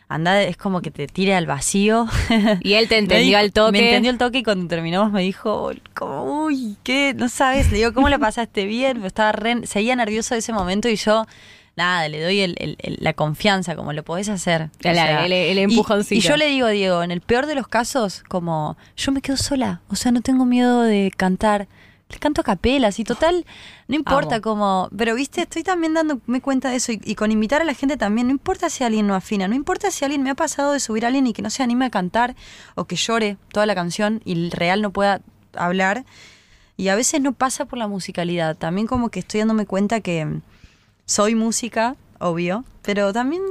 Anda, 0.10 0.42
es 0.44 0.56
como 0.56 0.82
que 0.82 0.90
te 0.90 1.06
tire 1.08 1.36
al 1.36 1.48
vacío. 1.48 2.08
Y 2.62 2.74
él 2.74 2.88
te 2.88 2.98
entendió 3.00 3.26
dijo- 3.26 3.38
al 3.40 3.52
toque. 3.52 3.72
Me 3.74 3.80
entendió 3.90 4.10
el 4.12 4.18
toque 4.18 4.38
y 4.38 4.44
cuando 4.44 4.66
terminamos 4.68 5.12
me 5.12 5.22
dijo, 5.22 5.72
como, 5.94 6.44
uy, 6.46 6.78
¿qué? 6.84 7.14
No 7.14 7.28
sabes. 7.28 7.70
Le 7.72 7.80
digo, 7.80 7.94
¿cómo 7.94 8.08
la 8.08 8.18
pasaste 8.18 8.66
bien? 8.66 9.00
Pues 9.00 9.08
Estaba 9.08 9.32
re, 9.34 9.68
seguía 9.68 9.96
nervioso 9.98 10.34
de 10.34 10.40
ese 10.40 10.54
momento 10.54 10.88
y 10.88 10.96
yo, 10.96 11.26
nada, 11.78 12.10
le 12.10 12.22
doy 12.22 12.42
el- 12.42 12.56
el- 12.60 12.76
el- 12.80 12.98
la 13.00 13.14
confianza, 13.14 13.76
como 13.76 13.94
lo 13.94 14.04
podés 14.04 14.28
hacer. 14.30 14.70
Claro, 14.80 15.26
el- 15.26 15.58
empujoncito. 15.60 16.16
Y, 16.16 16.22
yo 16.22 16.36
le 16.36 16.48
digo 16.48 16.68
Diego, 16.68 17.04
en 17.04 17.12
el 17.12 17.22
peor 17.22 17.46
de 17.46 17.56
los 17.56 17.68
casos, 17.68 18.24
como, 18.28 18.76
yo 18.98 19.12
me 19.12 19.22
quedo 19.22 19.38
sola. 19.38 19.82
O 19.90 19.96
sea, 19.96 20.12
no 20.12 20.22
tengo 20.22 20.44
miedo 20.46 20.82
de 20.82 21.14
cantar. 21.16 21.68
Le 22.10 22.20
canto 22.20 22.40
a 22.40 22.44
capelas 22.46 23.00
y 23.00 23.04
total, 23.04 23.46
no 23.90 23.96
importa 23.98 24.40
como, 24.40 24.90
pero 24.98 25.14
viste, 25.14 25.42
estoy 25.42 25.64
también 25.64 25.94
dándome 25.94 26.40
cuenta 26.40 26.70
de 26.70 26.78
eso 26.78 26.94
y, 26.94 27.02
y 27.04 27.16
con 27.16 27.34
invitar 27.34 27.62
a 27.62 27.66
la 27.66 27.74
gente 27.74 27.98
también, 27.98 28.28
no 28.28 28.32
importa 28.32 28.70
si 28.70 28.86
alguien 28.86 29.08
no 29.08 29.14
afina, 29.14 29.50
no 29.50 29.56
importa 29.56 29.92
si 29.92 30.06
alguien 30.06 30.24
me 30.24 30.30
ha 30.30 30.36
pasado 30.36 30.72
de 30.72 30.80
subir 30.80 31.04
a 31.04 31.08
alguien 31.10 31.28
y 31.28 31.34
que 31.34 31.42
no 31.42 31.50
se 31.50 31.64
anime 31.64 31.84
a 31.84 31.90
cantar 31.90 32.34
o 32.76 32.86
que 32.86 32.96
llore 32.96 33.36
toda 33.52 33.66
la 33.66 33.76
canción 33.76 34.22
y 34.24 34.32
el 34.34 34.52
real 34.52 34.82
no 34.82 34.92
pueda 34.92 35.20
hablar. 35.54 36.06
Y 36.78 36.88
a 36.88 36.96
veces 36.96 37.20
no 37.20 37.34
pasa 37.34 37.66
por 37.66 37.78
la 37.78 37.88
musicalidad, 37.90 38.56
también 38.56 38.88
como 38.88 39.10
que 39.10 39.20
estoy 39.20 39.40
dándome 39.42 39.66
cuenta 39.66 40.00
que 40.00 40.40
soy 41.08 41.34
música, 41.34 41.96
obvio, 42.20 42.64
pero 42.84 43.12
también 43.14 43.42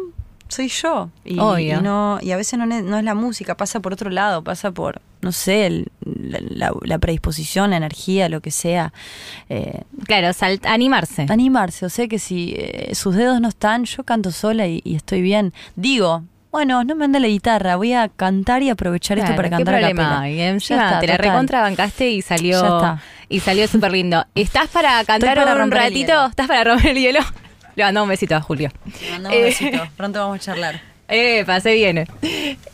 soy 0.49 0.69
yo. 0.69 1.11
Y, 1.25 1.41
Obvio. 1.41 1.79
y 1.81 1.83
no, 1.83 2.21
y 2.23 2.31
a 2.31 2.37
veces 2.37 2.57
no, 2.57 2.73
es 2.73 3.05
la 3.05 3.15
música, 3.17 3.57
pasa 3.57 3.81
por 3.81 3.93
otro 3.93 4.11
lado, 4.11 4.45
pasa 4.45 4.71
por, 4.71 5.01
no 5.21 5.33
sé, 5.33 5.67
el- 5.67 5.91
la, 6.05 6.99
predisposición, 7.01 7.71
la 7.71 7.79
energía, 7.79 8.29
lo 8.29 8.41
que 8.41 8.53
sea. 8.53 8.93
Eh, 9.49 9.83
Claro, 10.05 10.33
sal- 10.33 10.61
animarse. 10.65 11.27
animarse, 11.29 11.85
o 11.85 11.89
sea 11.91 12.07
que 12.07 12.21
si 12.21 12.55
eh, 12.57 12.95
sus 12.95 13.17
dedos 13.17 13.41
no 13.41 13.49
están, 13.49 13.85
yo 13.87 14.05
canto 14.05 14.31
sola 14.31 14.69
y, 14.69 14.83
y 14.85 14.95
estoy 14.95 15.21
bien. 15.21 15.53
Digo, 15.75 16.23
bueno, 16.53 16.85
no 16.85 16.95
me 16.95 17.05
ande 17.07 17.19
la 17.19 17.27
guitarra, 17.29 17.75
voy 17.75 17.93
a 17.95 18.09
cantar 18.09 18.63
y 18.63 18.71
aprovechar 18.71 19.19
esto 19.19 19.35
para 19.35 19.49
¿qué 19.49 19.57
cantar 19.57 19.75
a 19.75 19.79
problema 19.79 20.21
hay? 20.21 20.37
Ya 20.37 20.51
está, 20.55 21.01
te 21.01 21.07
la 21.09 21.17
recontrabancaste 21.17 22.09
y 22.11 22.23
salió 22.23 22.61
Ya 22.63 22.67
está. 22.69 23.03
y 23.29 23.41
salió 23.41 23.67
súper 23.67 23.91
lindo. 23.93 24.25
¿Estás 24.37 24.69
para 24.69 25.05
cantar 25.05 25.35
para 25.37 25.55
un 25.57 25.63
el 25.63 25.71
ratito? 25.73 26.27
¿Estás 26.27 26.47
para 26.47 26.63
romper 26.65 26.93
el 26.93 26.99
hielo? 26.99 27.21
Le 27.77 27.85
mandamos 27.85 28.07
un 28.07 28.11
besito 28.11 28.35
a 28.35 28.41
Julio. 28.41 28.71
Te 28.99 29.11
mandamos 29.13 29.37
un 29.39 29.43
Eh, 29.43 29.47
besito, 29.47 29.89
pronto 29.97 30.19
vamos 30.19 30.37
a 30.37 30.41
charlar. 30.41 30.81
Eh, 31.09 31.45
pasé 31.47 31.75
bien. 31.75 32.05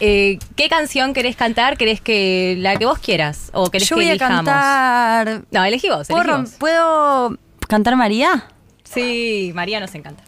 Eh, 0.01 0.39
¿Qué 0.57 0.69
canción 0.71 1.13
querés 1.13 1.37
cantar? 1.37 1.77
¿Querés 1.77 2.01
que 2.01 2.55
la 2.59 2.77
que 2.77 2.87
vos 2.87 2.99
quieras? 2.99 3.51
¿O 3.53 3.71
querés 3.71 3.89
Yo 3.91 3.97
que 3.97 4.03
voy 4.03 4.09
a 4.09 4.13
elijamos? 4.13 4.37
cantar... 4.47 5.43
No, 5.51 5.65
elegí 5.65 5.91
vos, 5.91 6.09
¿Puedo, 6.09 6.23
elegí 6.23 6.35
rom- 6.37 6.43
vos. 6.45 6.53
¿Puedo 6.59 7.39
cantar 7.69 7.97
María? 7.97 8.47
Sí, 8.85 9.53
María 9.55 9.81
nos 9.81 9.95
encanta. 9.95 10.23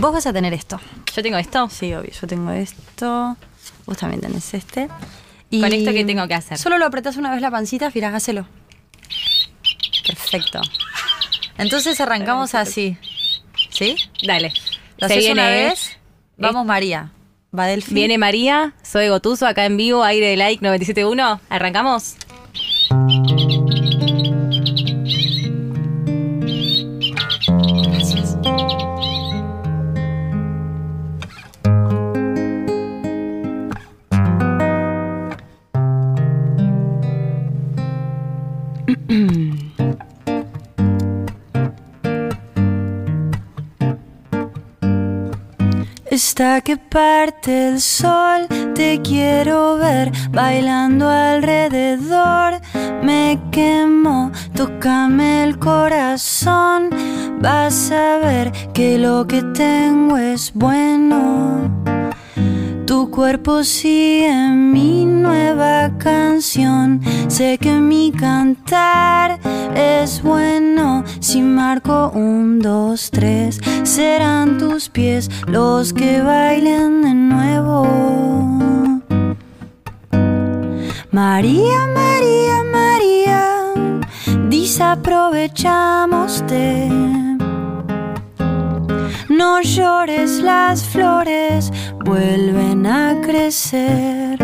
Vos 0.00 0.12
vas 0.12 0.26
a 0.26 0.32
tener 0.32 0.52
esto. 0.54 0.78
Yo 1.16 1.22
tengo 1.22 1.36
esto. 1.38 1.68
Sí, 1.68 1.92
obvio, 1.94 2.12
yo 2.12 2.26
tengo 2.28 2.52
esto. 2.52 3.36
Vos 3.86 3.96
también 3.96 4.20
tenés 4.20 4.54
este. 4.54 4.88
¿Con 5.50 5.72
esto 5.72 5.92
qué 5.92 6.04
tengo 6.04 6.28
que 6.28 6.34
hacer? 6.34 6.58
Solo 6.58 6.78
lo 6.78 6.86
apretás 6.86 7.16
una 7.16 7.30
vez 7.32 7.40
la 7.40 7.50
pancita, 7.50 7.90
firagáselo. 7.90 8.46
Perfecto. 10.06 10.60
Entonces 11.58 12.00
arrancamos 12.00 12.54
así. 12.54 12.98
¿Sí? 13.74 13.96
Dale. 14.24 14.52
Lo 14.98 15.08
Se 15.08 15.14
haces 15.14 15.30
una 15.32 15.48
viene- 15.50 15.68
vez. 15.68 15.98
Vamos, 16.36 16.64
María. 16.64 17.10
Va 17.56 17.68
Viene 17.90 18.18
María, 18.18 18.74
soy 18.82 19.08
Gotuso, 19.08 19.46
acá 19.46 19.64
en 19.64 19.76
vivo, 19.76 20.02
aire 20.02 20.26
de 20.28 20.36
like 20.36 20.60
971. 20.60 21.40
¿Arrancamos? 21.48 22.16
Esta 46.34 46.60
que 46.62 46.76
parte 46.76 47.68
el 47.68 47.80
sol, 47.80 48.48
te 48.74 49.00
quiero 49.02 49.76
ver 49.76 50.10
bailando 50.32 51.08
alrededor. 51.08 52.60
Me 53.04 53.38
quemo, 53.52 54.32
tócame 54.52 55.44
el 55.44 55.60
corazón. 55.60 56.90
Vas 57.40 57.92
a 57.92 58.18
ver 58.18 58.50
que 58.72 58.98
lo 58.98 59.28
que 59.28 59.42
tengo 59.42 60.16
es 60.16 60.52
bueno. 60.52 61.83
Tu 62.86 63.10
cuerpo 63.10 63.64
sigue 63.64 64.50
mi 64.50 65.04
nueva 65.06 65.90
canción. 65.98 67.00
Sé 67.28 67.56
que 67.58 67.72
mi 67.72 68.12
cantar 68.12 69.40
es 69.74 70.22
bueno. 70.22 71.02
Si 71.20 71.40
marco 71.40 72.12
un, 72.14 72.60
dos, 72.60 73.10
tres, 73.10 73.58
serán 73.84 74.58
tus 74.58 74.90
pies 74.90 75.30
los 75.46 75.94
que 75.94 76.20
bailen 76.20 77.00
de 77.02 77.14
nuevo. 77.14 77.88
María, 81.10 81.86
María, 81.94 82.64
María, 82.70 83.72
desaprovechamoste. 84.50 87.33
No 89.28 89.62
llores, 89.62 90.40
las 90.40 90.84
flores 90.84 91.72
vuelven 92.04 92.86
a 92.86 93.20
crecer. 93.22 94.38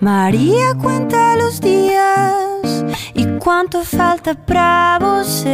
María 0.00 0.74
cuenta 0.82 1.36
los 1.36 1.60
días 1.60 2.84
y 3.14 3.26
cuánto 3.38 3.84
falta 3.84 4.34
para 4.34 4.98
vos. 5.00 5.44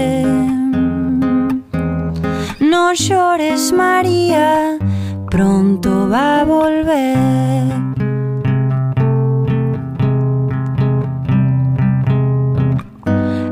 No 2.61 2.93
llores, 2.95 3.73
María, 3.73 4.79
pronto 5.31 6.09
va 6.09 6.41
a 6.41 6.45
volver. 6.45 8.08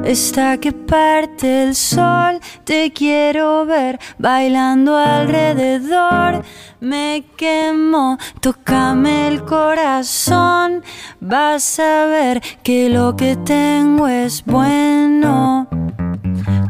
Esta 0.07 0.57
que 0.59 0.71
parte 0.71 1.65
el 1.65 1.75
sol, 1.75 2.39
te 2.63 2.93
quiero 2.93 3.67
ver 3.67 3.99
bailando 4.19 4.97
alrededor. 4.97 6.45
Me 6.79 7.25
quemo, 7.37 8.17
tócame 8.41 9.27
el 9.27 9.45
corazón. 9.45 10.85
Vas 11.19 11.81
a 11.81 12.07
ver 12.07 12.41
que 12.63 12.89
lo 12.89 13.17
que 13.17 13.35
tengo 13.35 14.07
es 14.07 14.45
bueno. 14.45 15.67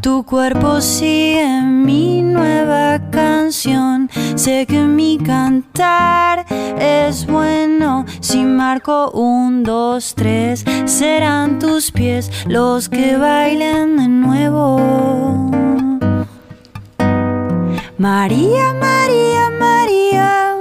Tu 0.07 0.23
cuerpo 0.23 0.79
sigue 0.79 1.61
mi 1.63 2.21
nueva 2.21 2.97
canción. 3.11 4.09
Sé 4.35 4.65
que 4.65 4.79
mi 4.79 5.17
cantar 5.17 6.45
es 6.79 7.27
bueno. 7.27 8.05
Si 8.21 8.45
marco 8.45 9.11
un, 9.11 9.63
dos, 9.63 10.15
tres, 10.15 10.63
serán 10.85 11.59
tus 11.59 11.91
pies 11.91 12.31
los 12.47 12.87
que 12.87 13.17
bailen 13.17 13.97
de 13.97 14.07
nuevo. 14.07 14.77
María, 17.97 18.73
María, 18.79 19.49
María, 19.59 20.55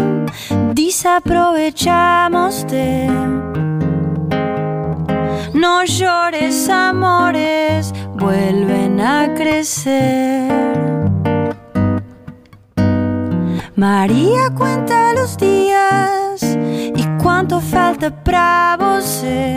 desaprovechamoste. 0.75 3.09
No 5.55 5.85
llores, 5.85 6.69
amores, 6.69 7.95
a 9.01 9.35
crecer. 9.35 10.51
María 13.75 14.51
cuenta 14.57 15.13
los 15.13 15.37
días 15.37 16.43
y 16.43 17.05
quanto 17.23 17.61
falta 17.61 18.11
pra 18.11 18.77
você. 18.79 19.55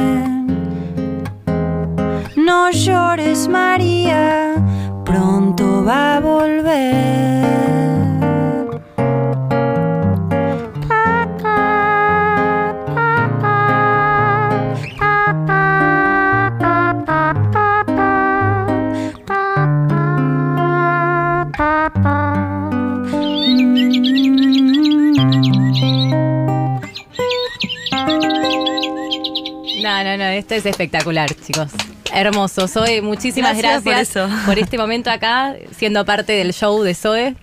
No 2.36 2.70
llores, 2.72 3.48
María, 3.48 4.56
pronto 5.06 5.84
va 5.86 6.18
a 6.18 6.20
volver. 6.20 7.79
No, 30.18 30.18
no, 30.18 30.30
esto 30.30 30.56
es 30.56 30.66
espectacular, 30.66 31.30
chicos. 31.34 31.70
Hermoso. 32.14 32.68
Zoe, 32.68 33.02
muchísimas 33.02 33.58
Gracias 33.58 33.84
gracias, 33.84 34.46
por 34.46 34.58
este 34.58 34.78
momento 34.78 35.12
acá, 35.12 35.56
siendo 35.78 36.04
parte 36.06 36.34
del 36.34 36.54
show 36.54 36.82
de 36.82 36.96
Zoe. 36.96 37.36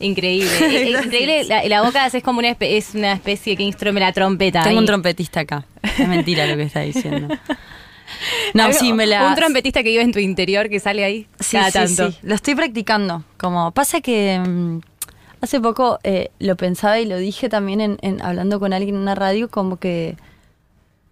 Increíble. 0.00 0.50
Increíble. 1.04 1.44
La, 1.44 1.64
la 1.64 1.82
boca 1.82 2.06
es 2.06 2.22
como 2.22 2.38
una, 2.40 2.48
espe- 2.50 2.76
es 2.76 2.94
una 2.94 3.12
especie 3.12 3.56
que 3.56 3.62
instrumenta 3.64 4.06
la 4.06 4.12
trompeta. 4.12 4.62
Tengo 4.62 4.76
ahí. 4.76 4.78
un 4.78 4.86
trompetista 4.86 5.40
acá. 5.40 5.64
Es 5.82 6.06
mentira 6.08 6.46
lo 6.46 6.56
que 6.56 6.62
está 6.64 6.80
diciendo. 6.80 7.28
No, 8.54 8.64
Algo- 8.64 8.78
sí, 8.78 8.92
me 8.94 9.06
la. 9.06 9.28
Un 9.28 9.34
trompetista 9.34 9.82
que 9.82 9.90
vive 9.90 10.02
en 10.02 10.12
tu 10.12 10.18
interior 10.18 10.68
que 10.70 10.80
sale 10.80 11.04
ahí 11.04 11.26
Sí, 11.40 11.56
cada 11.58 11.66
sí, 11.70 11.72
tanto. 11.96 12.10
sí. 12.12 12.18
Lo 12.22 12.34
estoy 12.34 12.54
practicando. 12.54 13.22
Como 13.36 13.70
pasa 13.72 14.00
que 14.00 14.40
mm, 14.40 14.78
hace 15.42 15.60
poco 15.60 15.98
eh, 16.02 16.30
lo 16.38 16.56
pensaba 16.56 16.98
y 16.98 17.04
lo 17.04 17.18
dije 17.18 17.48
también 17.50 17.80
en, 17.82 17.98
en- 18.00 18.22
hablando 18.22 18.58
con 18.58 18.72
alguien 18.72 18.96
en 18.96 19.02
una 19.02 19.14
radio, 19.14 19.48
como 19.50 19.76
que 19.76 20.16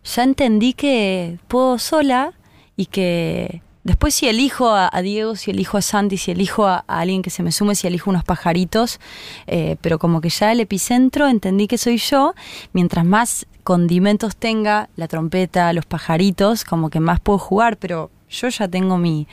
ya 0.07 0.23
entendí 0.23 0.73
que 0.73 1.39
puedo 1.49 1.79
sola 1.79 2.33
y 2.77 2.87
que 2.87 3.63
después 3.85 4.15
si 4.15 4.29
elijo 4.29 4.71
a, 4.71 4.91
Diego, 5.03 5.37
si 5.37 5.51
elijo 5.51 5.79
a 5.79 5.83
Santi, 5.83 6.17
si 6.17 6.31
elijo 6.31 6.67
a, 6.67 6.85
a 6.87 7.01
alguien 7.01 7.23
que 7.23 7.31
se 7.31 7.43
me 7.43 7.53
sume, 7.53 7.75
si 7.75 7.87
elijo 7.87 8.11
unos 8.11 8.25
pajaritos, 8.25 9.01
eh, 9.47 9.77
pero 9.81 9.99
como 9.99 10.21
que 10.21 10.29
ya 10.29 10.53
el 10.53 10.61
epicentro 10.61 11.29
entendí 11.29 11.67
que 11.67 11.79
soy 11.79 11.99
yo, 11.99 12.35
mientras 12.73 13.05
más 13.05 13.47
condimentos 13.65 14.37
tenga, 14.37 14.89
la 14.97 15.09
trompeta, 15.09 15.73
los 15.73 15.87
pajaritos, 15.87 16.65
como 16.65 16.89
que 16.89 17.01
más 17.01 17.21
puedo 17.21 17.39
jugar, 17.39 17.77
pero 17.77 18.11
yo 18.31 18.49
ya 18.49 18.69
tengo 18.69 18.99
mi 18.99 19.27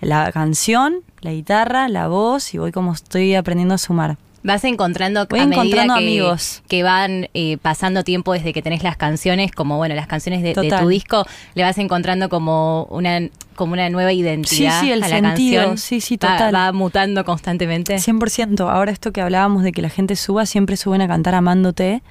la 0.00 0.30
canción, 0.30 1.02
la 1.20 1.32
guitarra, 1.32 1.88
la 1.88 2.08
voz 2.08 2.54
y 2.54 2.58
voy 2.58 2.72
como 2.72 2.92
estoy 2.92 3.34
aprendiendo 3.34 3.74
a 3.74 3.78
sumar. 3.78 4.18
Vas 4.46 4.62
encontrando 4.62 5.26
Voy 5.28 5.40
a 5.40 5.42
encontrando 5.42 5.94
que, 5.94 6.00
amigos. 6.00 6.62
que 6.68 6.82
van 6.84 7.28
eh, 7.34 7.58
pasando 7.60 8.04
tiempo 8.04 8.32
desde 8.32 8.52
que 8.52 8.62
tenés 8.62 8.84
las 8.84 8.96
canciones, 8.96 9.50
como 9.50 9.76
bueno, 9.76 9.96
las 9.96 10.06
canciones 10.06 10.40
de, 10.42 10.54
tu 10.54 10.88
disco, 10.88 11.26
le 11.54 11.64
vas 11.64 11.76
encontrando 11.78 12.28
como 12.28 12.84
una 12.90 13.20
como 13.56 13.72
una 13.72 13.88
nueva 13.90 14.12
identidad 14.12 14.80
Sí, 14.80 14.86
sí, 14.86 14.92
el 14.92 15.02
a 15.02 15.08
la 15.08 15.16
sentido. 15.16 15.62
canción. 15.64 15.78
Sí, 15.78 16.00
sí, 16.00 16.16
Va- 16.16 16.32
total. 16.36 16.54
Va, 16.54 16.72
mutando 16.72 17.24
constantemente. 17.24 17.96
100%. 17.96 18.70
Ahora 18.70 18.92
esto 18.92 19.12
que 19.12 19.20
hablábamos 19.20 19.64
de 19.64 19.72
que 19.72 19.82
la 19.82 19.88
gente 19.88 20.14
suba, 20.14 20.46
siempre 20.46 20.76
suben 20.76 21.00
a 21.00 21.08
cantar 21.08 21.34
Amándote. 21.34 22.02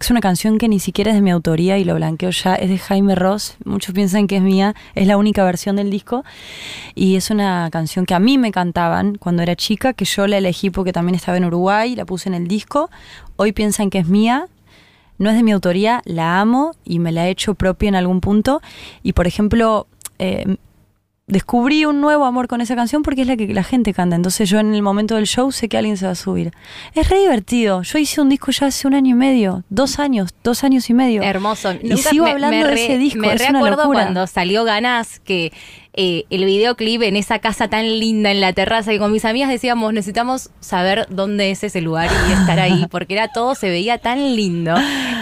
Es 0.00 0.10
una 0.10 0.20
canción 0.20 0.56
que 0.56 0.66
ni 0.66 0.80
siquiera 0.80 1.10
es 1.10 1.14
de 1.14 1.20
mi 1.20 1.30
autoría 1.30 1.76
y 1.76 1.84
lo 1.84 1.94
blanqueo 1.94 2.30
ya. 2.30 2.54
Es 2.54 2.70
de 2.70 2.78
Jaime 2.78 3.14
Ross. 3.14 3.56
Muchos 3.66 3.94
piensan 3.94 4.28
que 4.28 4.36
es 4.36 4.42
mía. 4.42 4.74
Es 4.94 5.06
la 5.06 5.18
única 5.18 5.44
versión 5.44 5.76
del 5.76 5.90
disco. 5.90 6.24
Y 6.94 7.16
es 7.16 7.30
una 7.30 7.68
canción 7.70 8.06
que 8.06 8.14
a 8.14 8.18
mí 8.18 8.38
me 8.38 8.50
cantaban 8.50 9.16
cuando 9.16 9.42
era 9.42 9.56
chica, 9.56 9.92
que 9.92 10.06
yo 10.06 10.26
la 10.26 10.38
elegí 10.38 10.70
porque 10.70 10.94
también 10.94 11.16
estaba 11.16 11.36
en 11.36 11.44
Uruguay, 11.44 11.94
la 11.96 12.06
puse 12.06 12.30
en 12.30 12.34
el 12.34 12.48
disco. 12.48 12.88
Hoy 13.36 13.52
piensan 13.52 13.90
que 13.90 13.98
es 13.98 14.06
mía. 14.06 14.46
No 15.18 15.28
es 15.28 15.36
de 15.36 15.42
mi 15.42 15.52
autoría, 15.52 16.00
la 16.06 16.40
amo 16.40 16.72
y 16.82 16.98
me 16.98 17.12
la 17.12 17.28
he 17.28 17.30
hecho 17.30 17.52
propia 17.52 17.90
en 17.90 17.94
algún 17.94 18.22
punto. 18.22 18.62
Y 19.02 19.12
por 19.12 19.26
ejemplo, 19.26 19.86
eh, 20.18 20.56
descubrí 21.30 21.84
un 21.84 22.00
nuevo 22.00 22.24
amor 22.24 22.48
con 22.48 22.60
esa 22.60 22.74
canción 22.76 23.02
porque 23.02 23.22
es 23.22 23.26
la 23.26 23.36
que 23.36 23.48
la 23.48 23.64
gente 23.64 23.94
canta. 23.94 24.16
Entonces 24.16 24.48
yo 24.48 24.58
en 24.58 24.74
el 24.74 24.82
momento 24.82 25.16
del 25.16 25.26
show 25.26 25.50
sé 25.52 25.68
que 25.68 25.78
alguien 25.78 25.96
se 25.96 26.06
va 26.06 26.12
a 26.12 26.16
subir. 26.16 26.52
Es 26.94 27.08
re 27.08 27.20
divertido. 27.20 27.82
Yo 27.82 27.98
hice 27.98 28.20
un 28.20 28.28
disco 28.28 28.50
ya 28.50 28.66
hace 28.66 28.86
un 28.86 28.94
año 28.94 29.10
y 29.12 29.18
medio, 29.18 29.64
dos 29.68 29.98
años, 29.98 30.30
dos 30.42 30.64
años 30.64 30.90
y 30.90 30.94
medio. 30.94 31.22
Hermoso. 31.22 31.72
Y 31.82 31.96
sigo 31.98 32.26
hablando 32.26 32.66
de 32.66 32.74
ese 32.74 32.98
disco, 32.98 33.20
Me 33.20 33.34
es 33.34 33.48
recuerdo 33.48 33.86
cuando 33.86 34.26
salió 34.26 34.64
Ganas 34.64 35.20
que 35.20 35.52
eh, 36.02 36.24
el 36.30 36.46
videoclip 36.46 37.02
en 37.02 37.16
esa 37.16 37.40
casa 37.40 37.68
tan 37.68 37.84
linda 38.00 38.30
en 38.30 38.40
la 38.40 38.54
terraza 38.54 38.92
y 38.94 38.98
con 38.98 39.12
mis 39.12 39.26
amigas 39.26 39.50
decíamos 39.50 39.92
necesitamos 39.92 40.48
saber 40.60 41.06
dónde 41.10 41.50
es 41.50 41.62
ese 41.62 41.82
lugar 41.82 42.08
y 42.28 42.32
estar 42.32 42.58
ahí 42.58 42.86
porque 42.90 43.12
era 43.14 43.28
todo 43.28 43.54
se 43.54 43.68
veía 43.68 43.98
tan 43.98 44.34
lindo. 44.34 44.74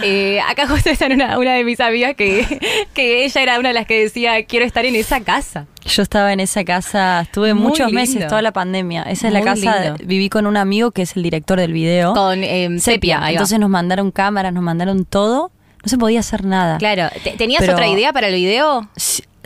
Eh, 0.03 0.39
acá 0.49 0.67
justo 0.67 0.89
está 0.89 1.07
una, 1.07 1.37
una 1.37 1.53
de 1.55 1.63
mis 1.65 1.79
amigas 1.81 2.15
que, 2.15 2.45
que 2.93 3.25
ella 3.25 3.41
era 3.41 3.59
una 3.59 3.69
de 3.69 3.73
las 3.73 3.85
que 3.85 3.99
decía 3.99 4.45
quiero 4.45 4.65
estar 4.65 4.85
en 4.85 4.95
esa 4.95 5.19
casa. 5.19 5.65
Yo 5.85 6.01
estaba 6.03 6.31
en 6.31 6.39
esa 6.39 6.63
casa, 6.63 7.21
estuve 7.21 7.53
Muy 7.53 7.63
muchos 7.69 7.91
meses, 7.91 8.27
toda 8.27 8.41
la 8.41 8.51
pandemia. 8.53 9.03
Esa 9.03 9.27
es 9.27 9.33
la 9.33 9.41
casa, 9.41 9.79
lindo. 9.81 9.97
viví 10.05 10.29
con 10.29 10.47
un 10.47 10.55
amigo 10.55 10.91
que 10.91 11.01
es 11.01 11.17
el 11.17 11.23
director 11.23 11.59
del 11.59 11.73
video. 11.73 12.13
Con 12.13 12.43
eh, 12.43 12.69
Sepia. 12.79 13.17
ahí 13.17 13.23
va. 13.23 13.29
Entonces 13.31 13.59
nos 13.59 13.69
mandaron 13.69 14.11
cámaras, 14.11 14.53
nos 14.53 14.63
mandaron 14.63 15.03
todo. 15.05 15.51
No 15.83 15.89
se 15.89 15.97
podía 15.97 16.19
hacer 16.19 16.45
nada. 16.45 16.77
claro, 16.77 17.09
¿te- 17.23 17.31
¿tenías 17.31 17.61
Pero- 17.61 17.73
otra 17.73 17.87
idea 17.87 18.11
para 18.13 18.27
el 18.27 18.35
video? 18.35 18.87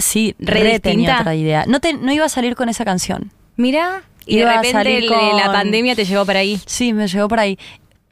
Sí, 0.03 0.35
Re 0.39 0.79
tenía 0.79 1.19
otra 1.19 1.35
idea. 1.35 1.65
No, 1.67 1.79
te- 1.79 1.93
no 1.93 2.11
iba 2.11 2.25
a 2.25 2.29
salir 2.29 2.55
con 2.55 2.69
esa 2.69 2.83
canción. 2.85 3.31
Mira, 3.55 4.03
y 4.25 4.35
de 4.35 4.41
Iba 4.41 4.51
a 4.53 4.61
repente 4.61 4.97
el- 4.97 5.07
con- 5.07 5.37
la 5.37 5.51
pandemia 5.51 5.95
te 5.95 6.05
llevó 6.05 6.25
para 6.25 6.39
ahí. 6.39 6.59
Sí, 6.65 6.93
me 6.93 7.07
llegó 7.07 7.27
por 7.27 7.39
ahí. 7.39 7.57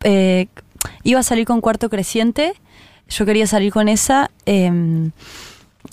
Eh, 0.03 0.47
iba 1.03 1.19
a 1.19 1.23
salir 1.23 1.45
con 1.45 1.61
Cuarto 1.61 1.89
Creciente. 1.89 2.53
Yo 3.09 3.25
quería 3.25 3.45
salir 3.47 3.71
con 3.73 3.87
esa. 3.89 4.31
eh, 4.45 4.71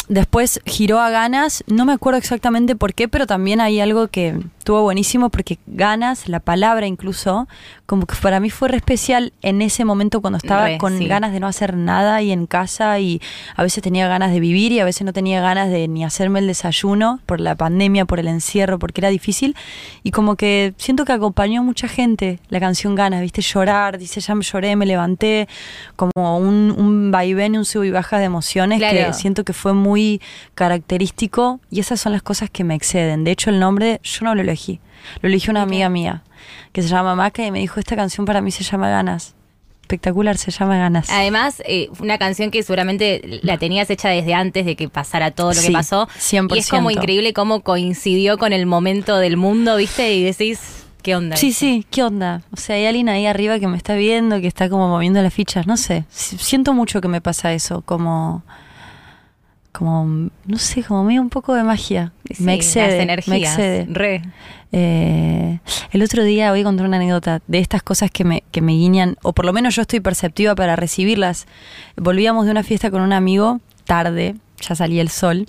después 0.09 0.61
giró 0.67 1.01
a 1.01 1.11
Ganas. 1.11 1.65
No 1.67 1.85
me 1.85 1.93
acuerdo 1.93 2.19
exactamente 2.19 2.75
por 2.77 2.95
qué, 2.95 3.09
pero 3.09 3.27
también 3.27 3.61
hay 3.61 3.81
algo 3.81 4.09
que 4.09 4.39
estuvo 4.59 4.83
buenísimo 4.83 5.31
porque 5.31 5.59
Ganas, 5.67 6.29
la 6.29 6.41
palabra 6.41 6.87
incluso, 6.87 7.49
como 7.87 8.07
que 8.07 8.15
para 8.21 8.39
mí 8.41 8.51
fue 8.51 8.69
re 8.69 8.77
especial 8.77 9.33
en 9.43 9.63
ese 9.63 9.85
momento 9.85 10.21
cuando 10.21 10.37
estaba 10.37 10.67
Re, 10.67 10.79
con 10.79 10.99
sí. 10.99 11.07
ganas 11.07 11.33
de 11.33 11.41
no 11.41 11.47
hacer 11.47 11.75
nada 11.77 12.21
y 12.21 12.33
en 12.33 12.47
casa 12.47 12.99
y 12.99 13.21
a 13.57 13.63
veces 13.63 13.83
tenía 13.83 14.09
ganas 14.09 14.31
de 14.31 14.41
vivir 14.41 14.73
y 14.73 14.81
a 14.81 14.85
veces 14.85 15.03
no 15.07 15.13
tenía 15.13 15.41
ganas 15.41 15.71
de 15.71 15.89
ni 15.89 16.05
hacerme 16.05 16.41
el 16.41 16.47
desayuno 16.47 17.21
por 17.25 17.41
la 17.41 17.55
pandemia, 17.55 18.05
por 18.05 18.21
el 18.21 18.29
encierro, 18.29 18.79
porque 18.79 19.01
era 19.01 19.09
difícil 19.09 19.57
y 20.03 20.11
como 20.11 20.37
que 20.37 20.75
siento 20.77 21.05
que 21.07 21.13
acompañó 21.13 21.61
a 21.63 21.65
mucha 21.65 21.89
gente 21.89 22.39
la 22.49 22.61
canción 22.61 22.95
Ganas, 22.95 23.23
viste, 23.23 23.41
llorar, 23.41 23.97
dice 23.99 24.21
ya 24.21 24.35
me 24.35 24.43
lloré, 24.45 24.77
me 24.77 24.85
levanté, 24.87 25.49
como 25.97 26.39
un, 26.39 26.75
un 26.77 27.11
vaivén, 27.11 27.57
un 27.57 27.65
sub 27.65 27.85
y 27.85 27.91
baja 27.91 28.19
de 28.19 28.25
emociones 28.25 28.79
Claro. 28.79 28.97
que 29.09 29.13
siento 29.15 29.45
que 29.45 29.53
fue 29.55 29.73
muy 29.73 29.98
característico 30.55 31.61
y 31.71 31.81
esas 31.81 32.01
son 32.01 32.13
las 32.13 32.23
cosas 32.23 32.51
que 32.51 32.65
me 32.65 32.75
exceden. 32.75 33.25
De 33.25 33.31
hecho 33.31 33.51
el 33.51 33.59
nombre 33.61 34.01
yo 34.03 34.25
no 34.25 34.35
lo 34.35 34.43
elegí, 34.43 34.81
lo 35.23 35.29
eligió 35.29 35.51
una 35.51 35.63
amiga 35.63 35.89
mía 35.89 36.23
que 36.73 36.83
se 36.83 36.89
llama 36.89 37.15
Maca 37.15 37.45
y 37.45 37.51
me 37.51 37.59
dijo 37.61 37.81
esta 37.81 37.97
canción 37.97 38.27
para 38.27 38.41
mí 38.41 38.51
se 38.51 38.63
llama 38.65 38.89
Ganas. 38.91 39.35
Espectacular, 39.83 40.37
se 40.37 40.51
llama 40.51 40.77
Ganas. 40.77 41.09
Además, 41.09 41.63
eh, 41.67 41.89
una 41.99 42.19
canción 42.19 42.51
que 42.51 42.63
seguramente 42.63 43.41
la 43.43 43.57
tenías 43.57 43.89
hecha 43.89 44.11
desde 44.11 44.35
antes 44.35 44.67
de 44.67 44.77
que 44.77 44.91
pasara 44.91 45.31
todo 45.31 45.55
lo 45.55 45.61
que 45.63 45.71
pasó. 45.71 46.07
100%. 46.19 46.55
Y 46.55 46.59
es 46.59 46.69
como 46.69 46.91
increíble 46.91 47.33
cómo 47.33 47.63
coincidió 47.63 48.37
con 48.37 48.53
el 48.53 48.67
momento 48.67 49.17
del 49.17 49.39
mundo, 49.39 49.77
¿viste? 49.77 50.13
Y 50.15 50.23
decís, 50.23 50.85
¿qué 51.03 51.17
onda? 51.17 51.37
Sí, 51.39 51.55
sí, 51.55 51.87
¿qué 51.91 52.03
onda? 52.03 52.43
O 52.53 52.59
sea, 52.59 52.77
hay 52.77 52.85
alguien 52.85 53.09
ahí 53.09 53.25
arriba 53.25 53.59
que 53.59 53.67
me 53.67 53.79
está 53.79 53.95
viendo, 53.95 54.39
que 54.43 54.47
está 54.47 54.69
como 54.69 54.89
moviendo 54.89 55.23
las 55.23 55.33
fichas, 55.33 55.67
no 55.67 55.79
sé. 55.79 56.05
Si- 56.11 56.37
Siento 56.37 56.75
mucho 56.75 57.01
que 57.01 57.09
me 57.09 57.23
pasa 57.23 57.55
eso, 57.55 57.81
como 57.81 58.43
como 59.79 60.31
no 60.47 60.59
sé, 60.59 60.83
como 60.83 61.05
medio 61.05 61.21
un 61.23 61.31
poco 61.31 61.55
de 61.55 61.63
magia. 61.63 62.13
Sí, 62.35 62.43
me 62.43 62.55
excede, 62.55 62.97
Las 62.97 63.03
energías. 63.03 63.29
me 63.29 63.39
excede. 63.39 63.87
Re. 63.89 64.23
Eh, 64.73 65.61
el 65.93 66.03
otro 66.03 66.25
día 66.25 66.51
voy 66.51 66.61
a 66.61 66.65
contar 66.65 66.87
una 66.87 66.97
anécdota 66.99 67.41
de 67.47 67.59
estas 67.59 67.83
cosas 67.83 68.11
que 68.11 68.25
me, 68.25 68.43
que 68.51 68.61
me 68.61 68.73
guiñan, 68.73 69.17
o 69.23 69.33
por 69.33 69.45
lo 69.45 69.53
menos 69.53 69.75
yo 69.77 69.83
estoy 69.83 70.01
perceptiva 70.01 70.55
para 70.55 70.77
recibirlas. 70.77 71.47
Volvíamos 71.97 72.45
de 72.45 72.51
una 72.51 72.63
fiesta 72.63 72.91
con 72.91 73.01
un 73.03 73.13
amigo, 73.13 73.61
tarde, 73.85 74.35
ya 74.61 74.75
salía 74.75 75.01
el 75.01 75.09
sol. 75.09 75.47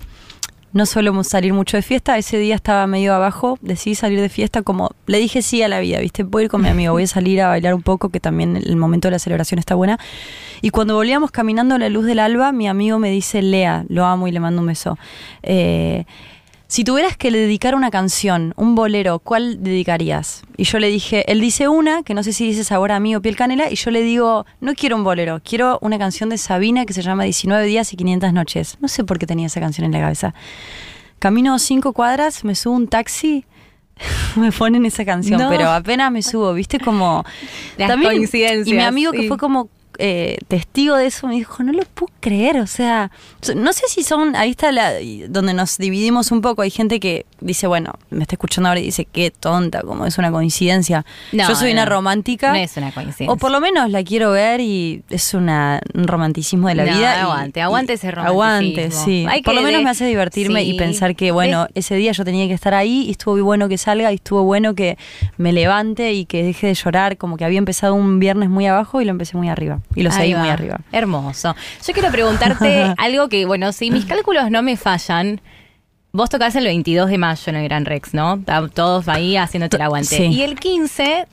No 0.71 0.85
solemos 0.85 1.27
salir 1.27 1.53
mucho 1.53 1.77
de 1.77 1.83
fiesta, 1.83 2.17
ese 2.17 2.37
día 2.37 2.53
estaba 2.53 2.85
medio 2.85 3.13
abajo, 3.15 3.57
decidí 3.61 3.95
salir 3.95 4.21
de 4.21 4.29
fiesta 4.29 4.61
como, 4.61 4.91
le 5.07 5.17
dije 5.17 5.41
sí 5.41 5.63
a 5.63 5.67
la 5.67 5.79
vida, 5.79 5.99
¿viste? 5.99 6.23
Voy 6.23 6.43
a 6.43 6.45
ir 6.45 6.51
con 6.51 6.61
mi 6.61 6.67
amigo, 6.69 6.93
voy 6.93 7.03
a 7.03 7.07
salir 7.07 7.41
a 7.41 7.47
bailar 7.47 7.73
un 7.73 7.81
poco, 7.81 8.09
que 8.09 8.19
también 8.19 8.55
el 8.55 8.75
momento 8.75 9.07
de 9.07 9.13
la 9.13 9.19
celebración 9.19 9.59
está 9.59 9.75
buena. 9.75 9.99
Y 10.61 10.69
cuando 10.69 10.95
volvíamos 10.95 11.31
caminando 11.31 11.75
a 11.75 11.79
la 11.79 11.89
luz 11.89 12.05
del 12.05 12.19
alba, 12.19 12.51
mi 12.51 12.67
amigo 12.67 12.99
me 12.99 13.09
dice, 13.09 13.41
Lea, 13.41 13.85
lo 13.89 14.05
amo 14.05 14.27
y 14.27 14.31
le 14.31 14.39
mando 14.39 14.61
un 14.61 14.67
beso. 14.67 14.97
Eh, 15.41 16.05
si 16.71 16.83
tuvieras 16.83 17.17
que 17.17 17.31
le 17.31 17.39
dedicar 17.39 17.73
una 17.73 17.89
canción, 17.89 18.53
un 18.55 18.75
bolero, 18.75 19.17
¿cuál 19.17 19.63
dedicarías? 19.63 20.43
Y 20.55 20.65
yo 20.65 20.77
le 20.77 20.89
dije, 20.89 21.29
él 21.31 21.41
dice 21.41 21.67
una, 21.67 22.03
que 22.03 22.13
no 22.13 22.21
sé 22.21 22.31
si 22.31 22.45
dice 22.45 22.63
sabor 22.63 22.91
a 22.91 22.99
mí 22.99 23.15
o 23.15 23.21
piel 23.23 23.35
canela, 23.35 23.71
y 23.71 23.75
yo 23.75 23.89
le 23.89 24.03
digo, 24.03 24.45
no 24.61 24.75
quiero 24.75 24.95
un 24.95 25.03
bolero, 25.03 25.41
quiero 25.43 25.79
una 25.81 25.97
canción 25.97 26.29
de 26.29 26.37
Sabina 26.37 26.85
que 26.85 26.93
se 26.93 27.01
llama 27.01 27.23
19 27.23 27.65
días 27.65 27.91
y 27.91 27.97
500 27.97 28.33
noches. 28.33 28.77
No 28.81 28.87
sé 28.87 29.03
por 29.03 29.17
qué 29.17 29.25
tenía 29.25 29.47
esa 29.47 29.59
canción 29.59 29.83
en 29.85 29.93
la 29.93 29.99
cabeza. 29.99 30.35
Camino 31.17 31.57
cinco 31.57 31.91
cuadras, 31.93 32.43
me 32.43 32.53
subo 32.53 32.75
un 32.75 32.87
taxi, 32.87 33.45
me 34.35 34.51
ponen 34.51 34.85
esa 34.85 35.03
canción, 35.05 35.39
No. 35.41 35.49
pero 35.49 35.69
apenas 35.71 36.11
me 36.11 36.21
subo, 36.21 36.53
¿viste? 36.53 36.79
Como... 36.79 37.25
Las 37.79 37.97
coincidencias, 37.97 38.67
Y 38.67 38.73
mi 38.73 38.83
amigo 38.83 39.11
que 39.11 39.23
sí. 39.23 39.27
fue 39.27 39.39
como 39.39 39.69
eh, 39.99 40.37
testigo 40.47 40.95
de 40.95 41.05
eso, 41.07 41.27
me 41.27 41.35
dijo, 41.35 41.61
no 41.61 41.71
lo 41.73 41.83
puedo 41.93 42.11
creer, 42.21 42.57
o 42.59 42.67
sea, 42.67 43.11
no 43.55 43.73
sé 43.73 43.83
si 43.89 44.01
son, 44.03 44.35
ahí 44.35 44.49
está 44.51 44.71
la, 44.71 44.93
donde 45.27 45.53
nos 45.53 45.77
dividimos 45.77 46.31
un 46.31 46.41
poco, 46.41 46.61
hay 46.61 46.71
gente 46.71 46.99
que 46.99 47.25
dice, 47.41 47.67
bueno, 47.67 47.93
me 48.09 48.23
está 48.23 48.35
escuchando 48.35 48.69
ahora 48.69 48.79
y 48.79 48.85
dice, 48.85 49.05
qué 49.05 49.29
tonta, 49.31 49.81
como 49.81 50.05
es 50.05 50.17
una 50.17 50.31
coincidencia. 50.31 51.05
No, 51.33 51.47
Yo 51.47 51.55
soy 51.55 51.71
una 51.73 51.85
romántica. 51.85 52.49
No 52.51 52.55
es 52.55 52.75
una 52.77 52.91
coincidencia. 52.91 53.31
O 53.31 53.37
por 53.37 53.51
lo 53.51 53.59
menos 53.61 53.89
la 53.91 54.03
quiero 54.03 54.31
ver 54.31 54.61
y 54.61 55.03
es 55.09 55.33
una, 55.33 55.81
un 55.93 56.07
romanticismo 56.07 56.67
de 56.69 56.75
la 56.75 56.85
No, 56.85 56.97
vida. 56.97 57.21
aguante, 57.21 57.59
y- 57.59 57.63
aguante 57.63 57.93
ese 57.93 58.07
Aguante, 58.09 58.69
romanticismo. 58.87 59.05
sí. 59.05 59.25
Hay 59.29 59.41
por 59.41 59.53
lo 59.53 59.61
menos 59.61 59.79
de- 59.79 59.83
me 59.83 59.89
hace 59.91 60.05
divertirme 60.05 60.63
y 60.63 60.77
pensar 60.77 61.15
que, 61.15 61.31
bueno, 61.31 61.65
De- 61.73 61.79
ese 61.81 61.95
día 61.95 62.11
yo 62.13 62.23
tenía 62.25 62.47
que 62.47 62.53
estar 62.53 62.73
ahí 62.73 63.05
y 63.07 63.11
estuvo 63.11 63.41
bueno 63.43 63.67
que 63.69 63.77
salga 63.77 64.11
y 64.11 64.15
estuvo 64.15 64.43
bueno 64.43 64.75
que 64.75 64.97
me 65.37 65.51
levante 65.53 66.13
y 66.13 66.25
que 66.25 66.43
deje 66.43 66.67
de 66.67 66.73
llorar, 66.73 67.17
como 67.17 67.35
que 67.37 67.45
había 67.45 67.57
empezado 67.59 67.95
un 67.95 68.19
viernes 68.19 68.49
muy 68.49 68.65
abajo 68.65 69.01
y 69.01 69.05
lo 69.05 69.11
empecé 69.11 69.35
muy 69.37 69.49
arriba. 69.49 69.79
Y 69.95 70.03
lo 70.03 70.11
Ahí 70.11 70.17
seguí 70.17 70.35
muy 70.35 70.49
arriba. 70.49 70.79
Hermoso. 70.91 71.55
Yo 71.85 71.93
quiero 71.93 72.11
preguntarte 72.11 72.93
algo 72.97 73.29
que, 73.29 73.45
bueno, 73.45 73.71
si 73.71 73.91
mis 73.91 74.05
cálculos 74.05 74.51
no 74.51 74.61
me 74.61 74.77
fallan, 74.77 75.41
vos 76.11 76.29
tocás 76.29 76.55
el 76.55 76.65
22 76.65 77.09
de 77.09 77.17
mayo 77.17 77.43
en 77.47 77.55
el 77.55 77.63
Gran 77.63 77.85
Rex, 77.85 78.13
¿no? 78.13 78.43
Todos 78.73 79.07
ahí 79.07 79.37
haciéndote 79.37 79.77
el 79.77 79.81
aguante. 79.81 80.17
Sí. 80.17 80.23
Y 80.25 80.43
el 80.43 80.59
15 80.59 81.27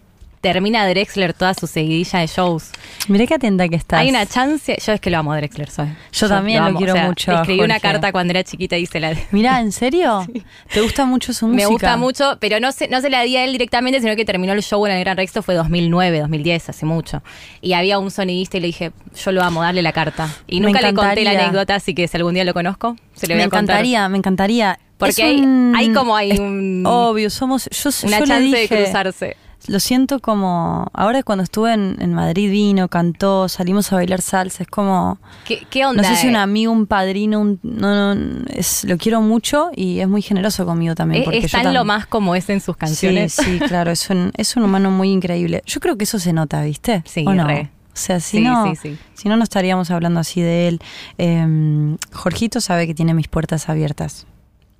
termina 0.52 0.86
Drexler 0.86 1.34
toda 1.34 1.54
su 1.54 1.66
seguidilla 1.66 2.20
de 2.20 2.26
shows. 2.28 2.70
Mirá 3.08 3.26
qué 3.26 3.34
atenta 3.34 3.68
que 3.68 3.76
estás. 3.76 4.00
Hay 4.00 4.10
una 4.10 4.26
chance, 4.26 4.76
yo 4.84 4.92
es 4.92 5.00
que 5.00 5.10
lo 5.10 5.18
amo 5.18 5.32
a 5.32 5.36
Drexler, 5.36 5.70
soy. 5.70 5.88
Yo 6.12 6.28
también 6.28 6.64
lo 6.64 6.74
quiero 6.78 6.96
mucho 6.96 7.32
escribí 7.32 7.60
una 7.60 7.80
carta 7.80 8.12
cuando 8.12 8.30
era 8.32 8.44
chiquita 8.44 8.76
y 8.76 8.86
se 8.86 9.00
la 9.00 9.14
Mirá, 9.32 9.60
¿en 9.60 9.72
serio? 9.82 10.26
¿Te 10.72 10.80
gusta 10.80 11.04
mucho 11.04 11.32
su 11.32 11.46
música? 11.46 11.64
Me 11.64 11.66
gusta 11.70 11.96
mucho, 11.96 12.38
pero 12.40 12.60
no 12.60 12.70
se, 12.72 12.88
no 12.88 13.00
se 13.00 13.10
la 13.10 13.22
di 13.22 13.36
a 13.36 13.44
él 13.44 13.52
directamente, 13.52 14.00
sino 14.00 14.14
que 14.16 14.24
terminó 14.24 14.52
el 14.52 14.62
show 14.62 14.84
en 14.86 14.92
el 14.92 15.00
Gran 15.00 15.16
Rex, 15.16 15.30
esto 15.30 15.42
fue 15.42 15.54
2009, 15.54 16.20
2010, 16.20 16.68
hace 16.70 16.86
mucho. 16.86 17.22
Y 17.60 17.72
había 17.72 17.98
un 17.98 18.10
sonidista 18.10 18.56
y 18.56 18.60
le 18.60 18.66
dije, 18.68 18.92
yo 19.24 19.32
lo 19.32 19.42
amo, 19.42 19.62
darle 19.62 19.82
la 19.82 19.92
carta. 19.92 20.28
Y 20.46 20.60
Me 20.60 20.66
nunca 20.66 20.80
le 20.80 20.94
conté 20.94 21.24
la 21.24 21.30
anécdota, 21.32 21.74
así 21.74 21.94
que 21.94 22.06
si 22.08 22.16
algún 22.16 22.34
día 22.34 22.44
lo 22.44 22.54
conozco, 22.54 22.96
se 23.14 23.26
le 23.26 23.34
voy 23.34 23.38
Me 23.40 23.44
a 23.44 23.46
contar. 23.46 23.62
encantaría, 23.64 24.08
me 24.08 24.18
encantaría. 24.18 24.78
Porque 24.98 25.22
hay, 25.22 25.40
un- 25.40 25.74
hay 25.76 25.92
como 25.92 26.16
hay 26.16 26.32
un, 26.38 26.82
Obvio, 26.86 27.28
somos. 27.28 27.68
Yo, 27.70 27.90
una 28.06 28.18
yo 28.20 28.24
le 28.24 28.28
chance 28.30 28.56
de 28.56 28.62
dije- 28.62 28.84
cruzarse. 28.84 29.36
Lo 29.68 29.80
siento 29.80 30.20
como. 30.20 30.88
Ahora 30.92 31.22
cuando 31.24 31.42
estuve 31.42 31.72
en, 31.74 31.96
en 32.00 32.14
Madrid 32.14 32.50
vino, 32.50 32.86
cantó, 32.88 33.48
salimos 33.48 33.92
a 33.92 33.96
bailar 33.96 34.20
salsa. 34.22 34.62
Es 34.62 34.68
como. 34.68 35.18
¿Qué, 35.44 35.66
qué 35.68 35.84
onda? 35.86 36.02
No 36.02 36.08
sé 36.08 36.16
si 36.20 36.28
un 36.28 36.36
eh? 36.36 36.38
amigo, 36.38 36.70
un 36.72 36.86
padrino, 36.86 37.40
un, 37.40 37.58
no, 37.64 38.14
no, 38.14 38.44
es, 38.48 38.84
lo 38.84 38.96
quiero 38.96 39.20
mucho 39.22 39.70
y 39.74 39.98
es 40.00 40.08
muy 40.08 40.22
generoso 40.22 40.64
conmigo 40.66 40.94
también. 40.94 41.22
Es, 41.22 41.24
porque 41.24 41.38
es 41.38 41.50
yo 41.50 41.58
tan 41.58 41.66
tam- 41.66 41.72
lo 41.72 41.84
más 41.84 42.06
como 42.06 42.34
es 42.36 42.48
en 42.48 42.60
sus 42.60 42.76
canciones. 42.76 43.32
Sí, 43.32 43.42
sí, 43.44 43.58
claro, 43.66 43.90
es 43.90 44.08
un, 44.08 44.30
es 44.36 44.56
un 44.56 44.62
humano 44.62 44.90
muy 44.92 45.10
increíble. 45.10 45.62
Yo 45.66 45.80
creo 45.80 45.96
que 45.98 46.04
eso 46.04 46.18
se 46.20 46.32
nota, 46.32 46.62
¿viste? 46.62 47.02
Sí, 47.04 47.24
¿O 47.26 47.34
no? 47.34 47.46
re. 47.46 47.70
O 47.88 47.98
sea, 47.98 48.20
si 48.20 48.36
Sí, 48.38 48.44
no, 48.44 48.66
sí, 48.66 48.76
sí. 48.76 48.98
si 49.14 49.28
no, 49.30 49.36
no 49.38 49.42
estaríamos 49.42 49.90
hablando 49.90 50.20
así 50.20 50.42
de 50.42 50.68
él. 50.68 50.80
Eh, 51.18 51.96
Jorgito 52.12 52.60
sabe 52.60 52.86
que 52.86 52.94
tiene 52.94 53.14
mis 53.14 53.26
puertas 53.26 53.68
abiertas. 53.70 54.26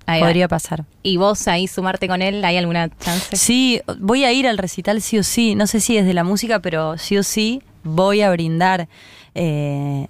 Ahí 0.07 0.21
va. 0.21 0.27
Podría 0.27 0.47
pasar. 0.47 0.85
¿Y 1.03 1.17
vos 1.17 1.47
ahí 1.47 1.67
sumarte 1.67 2.07
con 2.07 2.21
él? 2.21 2.43
¿Hay 2.43 2.57
alguna 2.57 2.89
chance? 2.97 3.35
Sí, 3.35 3.81
voy 3.99 4.23
a 4.23 4.31
ir 4.31 4.47
al 4.47 4.57
recital 4.57 5.01
sí 5.01 5.19
o 5.19 5.23
sí. 5.23 5.53
No 5.53 5.67
sé 5.67 5.81
si 5.81 5.97
es 5.97 6.05
de 6.05 6.13
la 6.13 6.23
música, 6.23 6.61
pero 6.61 6.97
sí 6.97 7.17
o 7.17 7.23
sí 7.23 7.61
voy 7.83 8.21
a 8.21 8.31
brindar 8.31 8.87
eh, 9.35 10.07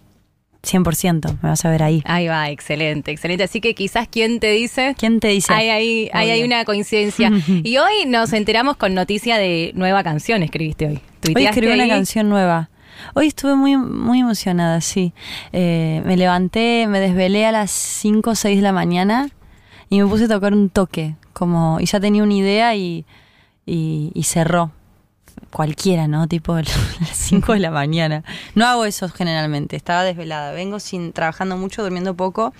100%. 0.63 1.39
Me 1.41 1.49
vas 1.49 1.65
a 1.65 1.69
ver 1.71 1.81
ahí. 1.81 2.03
Ahí 2.05 2.27
va, 2.27 2.49
excelente, 2.51 3.11
excelente. 3.11 3.43
Así 3.43 3.59
que 3.59 3.73
quizás 3.73 4.07
quién 4.07 4.39
te 4.39 4.51
dice 4.51 4.95
¿Quién 4.97 5.19
te 5.19 5.29
dice? 5.29 5.51
Hay 5.51 5.69
ahí, 5.69 6.09
hay 6.13 6.43
una 6.43 6.63
coincidencia. 6.63 7.31
y 7.63 7.77
hoy 7.77 8.05
nos 8.05 8.33
enteramos 8.33 8.77
con 8.77 8.93
noticia 8.93 9.37
de 9.37 9.71
nueva 9.75 10.03
canción, 10.03 10.43
escribiste 10.43 10.87
hoy. 10.87 10.99
Hoy 11.35 11.45
escribí 11.45 11.73
una 11.73 11.87
canción 11.87 12.29
nueva. 12.29 12.69
Hoy 13.15 13.27
estuve 13.27 13.55
muy, 13.55 13.77
muy 13.77 14.19
emocionada, 14.19 14.81
sí. 14.81 15.13
Eh, 15.53 16.01
me 16.05 16.17
levanté, 16.17 16.87
me 16.87 16.99
desvelé 16.99 17.45
a 17.45 17.51
las 17.51 17.71
5 17.71 18.31
o 18.31 18.35
6 18.35 18.57
de 18.57 18.61
la 18.61 18.71
mañana 18.71 19.29
y 19.89 20.01
me 20.01 20.07
puse 20.07 20.25
a 20.25 20.27
tocar 20.27 20.53
un 20.53 20.69
toque. 20.69 21.15
Como, 21.33 21.79
y 21.79 21.85
ya 21.85 21.99
tenía 21.99 22.23
una 22.23 22.33
idea 22.33 22.75
y, 22.75 23.05
y, 23.65 24.23
cerró. 24.23 24.71
Cualquiera, 25.51 26.07
¿no? 26.07 26.27
Tipo 26.27 26.53
a 26.55 26.61
las 26.61 27.13
5 27.13 27.53
de 27.53 27.59
la 27.59 27.71
mañana. 27.71 28.23
No 28.55 28.65
hago 28.65 28.85
eso 28.85 29.07
generalmente. 29.09 29.75
Estaba 29.75 30.03
desvelada. 30.03 30.51
Vengo 30.51 30.79
sin 30.79 31.13
trabajando 31.13 31.57
mucho, 31.57 31.83
durmiendo 31.83 32.15
poco. 32.15 32.53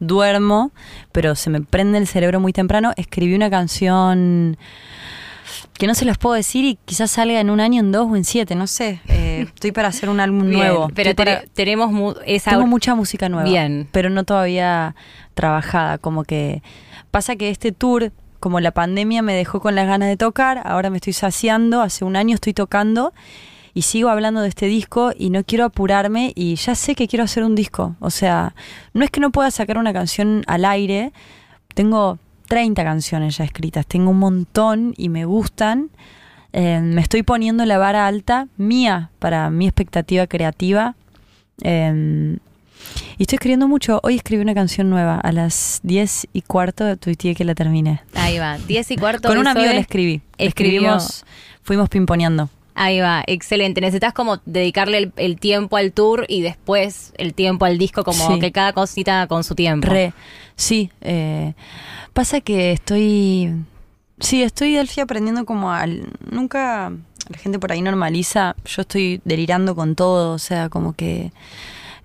Duermo, 0.00 0.72
pero 1.12 1.34
se 1.34 1.50
me 1.50 1.60
prende 1.60 1.98
el 1.98 2.06
cerebro 2.06 2.40
muy 2.40 2.52
temprano. 2.52 2.92
Escribí 2.96 3.34
una 3.34 3.50
canción 3.50 4.56
que 5.74 5.86
no 5.86 5.94
se 5.94 6.04
las 6.04 6.18
puedo 6.18 6.34
decir 6.34 6.64
y 6.64 6.78
quizás 6.84 7.10
salga 7.12 7.40
en 7.40 7.50
un 7.50 7.60
año, 7.60 7.80
en 7.80 7.92
dos 7.92 8.10
o 8.10 8.16
en 8.16 8.24
siete, 8.24 8.54
no 8.54 8.66
sé. 8.66 9.00
Eh, 9.08 9.23
estoy 9.54 9.72
para 9.72 9.88
hacer 9.88 10.08
un 10.08 10.20
álbum 10.20 10.44
Bien, 10.48 10.58
nuevo. 10.58 10.88
Pero 10.94 11.14
para- 11.14 11.42
tenemos 11.52 11.90
mu- 11.92 12.14
esa. 12.26 12.50
tengo 12.52 12.66
mucha 12.66 12.94
música 12.94 13.28
nueva. 13.28 13.48
Bien. 13.48 13.88
Pero 13.92 14.10
no 14.10 14.24
todavía 14.24 14.94
trabajada. 15.34 15.98
Como 15.98 16.24
que 16.24 16.62
pasa 17.10 17.36
que 17.36 17.50
este 17.50 17.72
tour, 17.72 18.12
como 18.40 18.60
la 18.60 18.70
pandemia 18.72 19.22
me 19.22 19.34
dejó 19.34 19.60
con 19.60 19.74
las 19.74 19.86
ganas 19.86 20.08
de 20.08 20.16
tocar, 20.16 20.60
ahora 20.64 20.90
me 20.90 20.96
estoy 20.96 21.12
saciando. 21.12 21.80
Hace 21.82 22.04
un 22.04 22.16
año 22.16 22.34
estoy 22.34 22.52
tocando 22.54 23.12
y 23.72 23.82
sigo 23.82 24.08
hablando 24.08 24.40
de 24.40 24.48
este 24.48 24.66
disco 24.66 25.12
y 25.18 25.30
no 25.30 25.42
quiero 25.44 25.64
apurarme 25.64 26.32
y 26.36 26.54
ya 26.56 26.74
sé 26.74 26.94
que 26.94 27.08
quiero 27.08 27.24
hacer 27.24 27.42
un 27.42 27.54
disco. 27.54 27.96
O 28.00 28.10
sea, 28.10 28.54
no 28.92 29.04
es 29.04 29.10
que 29.10 29.20
no 29.20 29.30
pueda 29.30 29.50
sacar 29.50 29.78
una 29.78 29.92
canción 29.92 30.44
al 30.46 30.64
aire. 30.64 31.12
Tengo 31.74 32.18
30 32.48 32.84
canciones 32.84 33.36
ya 33.38 33.44
escritas. 33.44 33.86
Tengo 33.86 34.10
un 34.10 34.18
montón 34.18 34.94
y 34.96 35.08
me 35.08 35.24
gustan. 35.24 35.90
Eh, 36.56 36.78
me 36.80 37.00
estoy 37.00 37.24
poniendo 37.24 37.64
la 37.66 37.78
vara 37.78 38.06
alta 38.06 38.46
mía 38.56 39.10
para 39.18 39.50
mi 39.50 39.66
expectativa 39.66 40.26
creativa. 40.28 40.94
Eh, 41.62 42.36
y 43.18 43.22
estoy 43.22 43.36
escribiendo 43.36 43.66
mucho. 43.66 43.98
Hoy 44.04 44.14
escribí 44.16 44.40
una 44.40 44.54
canción 44.54 44.88
nueva. 44.88 45.18
A 45.18 45.32
las 45.32 45.80
10 45.82 46.28
y 46.32 46.42
cuarto 46.42 46.96
tuiteé 46.96 47.34
que 47.34 47.44
la 47.44 47.54
terminé. 47.56 48.02
Ahí 48.14 48.38
va, 48.38 48.56
10 48.58 48.90
y 48.92 48.96
cuarto. 48.96 49.28
Con 49.28 49.38
un 49.38 49.48
amigo 49.48 49.66
la 49.66 49.78
escribí. 49.80 50.20
Escribió- 50.38 50.48
Escribimos, 50.48 51.24
fuimos 51.62 51.88
pimponeando. 51.88 52.48
Ahí 52.76 53.00
va, 53.00 53.22
excelente. 53.26 53.80
Necesitas 53.80 54.12
como 54.12 54.38
dedicarle 54.46 54.98
el, 54.98 55.12
el 55.16 55.38
tiempo 55.38 55.76
al 55.76 55.92
tour 55.92 56.24
y 56.28 56.42
después 56.42 57.12
el 57.18 57.34
tiempo 57.34 57.64
al 57.64 57.78
disco, 57.78 58.04
como 58.04 58.32
Sí. 58.34 58.38
que 58.40 58.52
cada 58.52 58.72
cosita 58.72 59.26
con 59.28 59.42
su 59.44 59.54
tiempo. 59.56 59.88
Re, 59.88 60.12
sí. 60.56 60.90
eh, 61.00 61.54
pasa 62.12 62.40
que 62.40 62.70
estoy. 62.72 63.54
Sí, 64.20 64.42
estoy 64.42 64.74
Delphi 64.74 65.00
aprendiendo 65.00 65.44
como 65.44 65.72
al. 65.72 66.08
Nunca. 66.30 66.92
La 67.28 67.38
gente 67.38 67.58
por 67.58 67.72
ahí 67.72 67.82
normaliza. 67.82 68.54
Yo 68.64 68.82
estoy 68.82 69.20
delirando 69.24 69.74
con 69.74 69.94
todo. 69.94 70.32
O 70.32 70.38
sea, 70.38 70.68
como 70.68 70.92
que. 70.94 71.32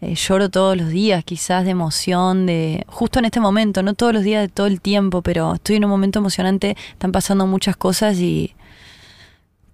eh, 0.01 0.15
lloro 0.15 0.49
todos 0.49 0.77
los 0.77 0.89
días, 0.89 1.23
quizás 1.23 1.65
de 1.65 1.71
emoción, 1.71 2.45
de. 2.45 2.85
Justo 2.87 3.19
en 3.19 3.25
este 3.25 3.39
momento, 3.39 3.83
no 3.83 3.93
todos 3.93 4.13
los 4.13 4.23
días 4.23 4.41
de 4.41 4.47
todo 4.49 4.67
el 4.67 4.81
tiempo, 4.81 5.21
pero 5.21 5.55
estoy 5.55 5.77
en 5.77 5.85
un 5.85 5.91
momento 5.91 6.19
emocionante. 6.19 6.75
Están 6.91 7.11
pasando 7.11 7.47
muchas 7.47 7.77
cosas 7.77 8.17
y 8.17 8.55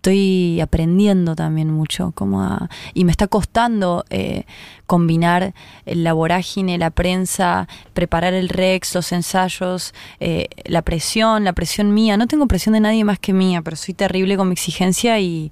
estoy 0.06 0.62
aprendiendo 0.62 1.36
también 1.36 1.72
mucho 1.72 2.12
como 2.14 2.44
a- 2.44 2.70
y 2.94 3.06
me 3.06 3.12
está 3.12 3.26
costando 3.28 4.06
eh, 4.12 4.44
combinar 4.86 5.56
la 5.86 6.14
vorágine, 6.14 6.78
la 6.78 6.92
prensa, 6.92 7.68
preparar 7.96 8.36
el 8.36 8.50
Rex, 8.50 8.94
los 8.94 9.12
ensayos, 9.12 9.96
eh, 10.20 10.48
la 10.66 10.84
presión, 10.84 11.44
la 11.44 11.54
presión 11.54 11.92
mía. 11.96 12.18
No 12.18 12.28
tengo 12.28 12.46
presión 12.46 12.74
de 12.74 12.82
nadie 12.82 13.04
más 13.04 13.18
que 13.18 13.34
mía, 13.34 13.64
pero 13.64 13.76
soy 13.78 13.96
terrible 13.96 14.38
con 14.38 14.48
mi 14.48 14.54
exigencia 14.54 15.20
y 15.20 15.52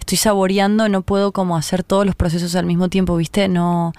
estoy 0.00 0.18
saboreando, 0.18 0.88
no 0.88 1.02
puedo 1.02 1.30
como 1.30 1.56
hacer 1.56 1.84
todos 1.84 2.04
los 2.04 2.16
procesos 2.16 2.56
al 2.56 2.66
mismo 2.66 2.88
tiempo, 2.88 3.16
¿viste? 3.16 3.46
No 3.46 3.92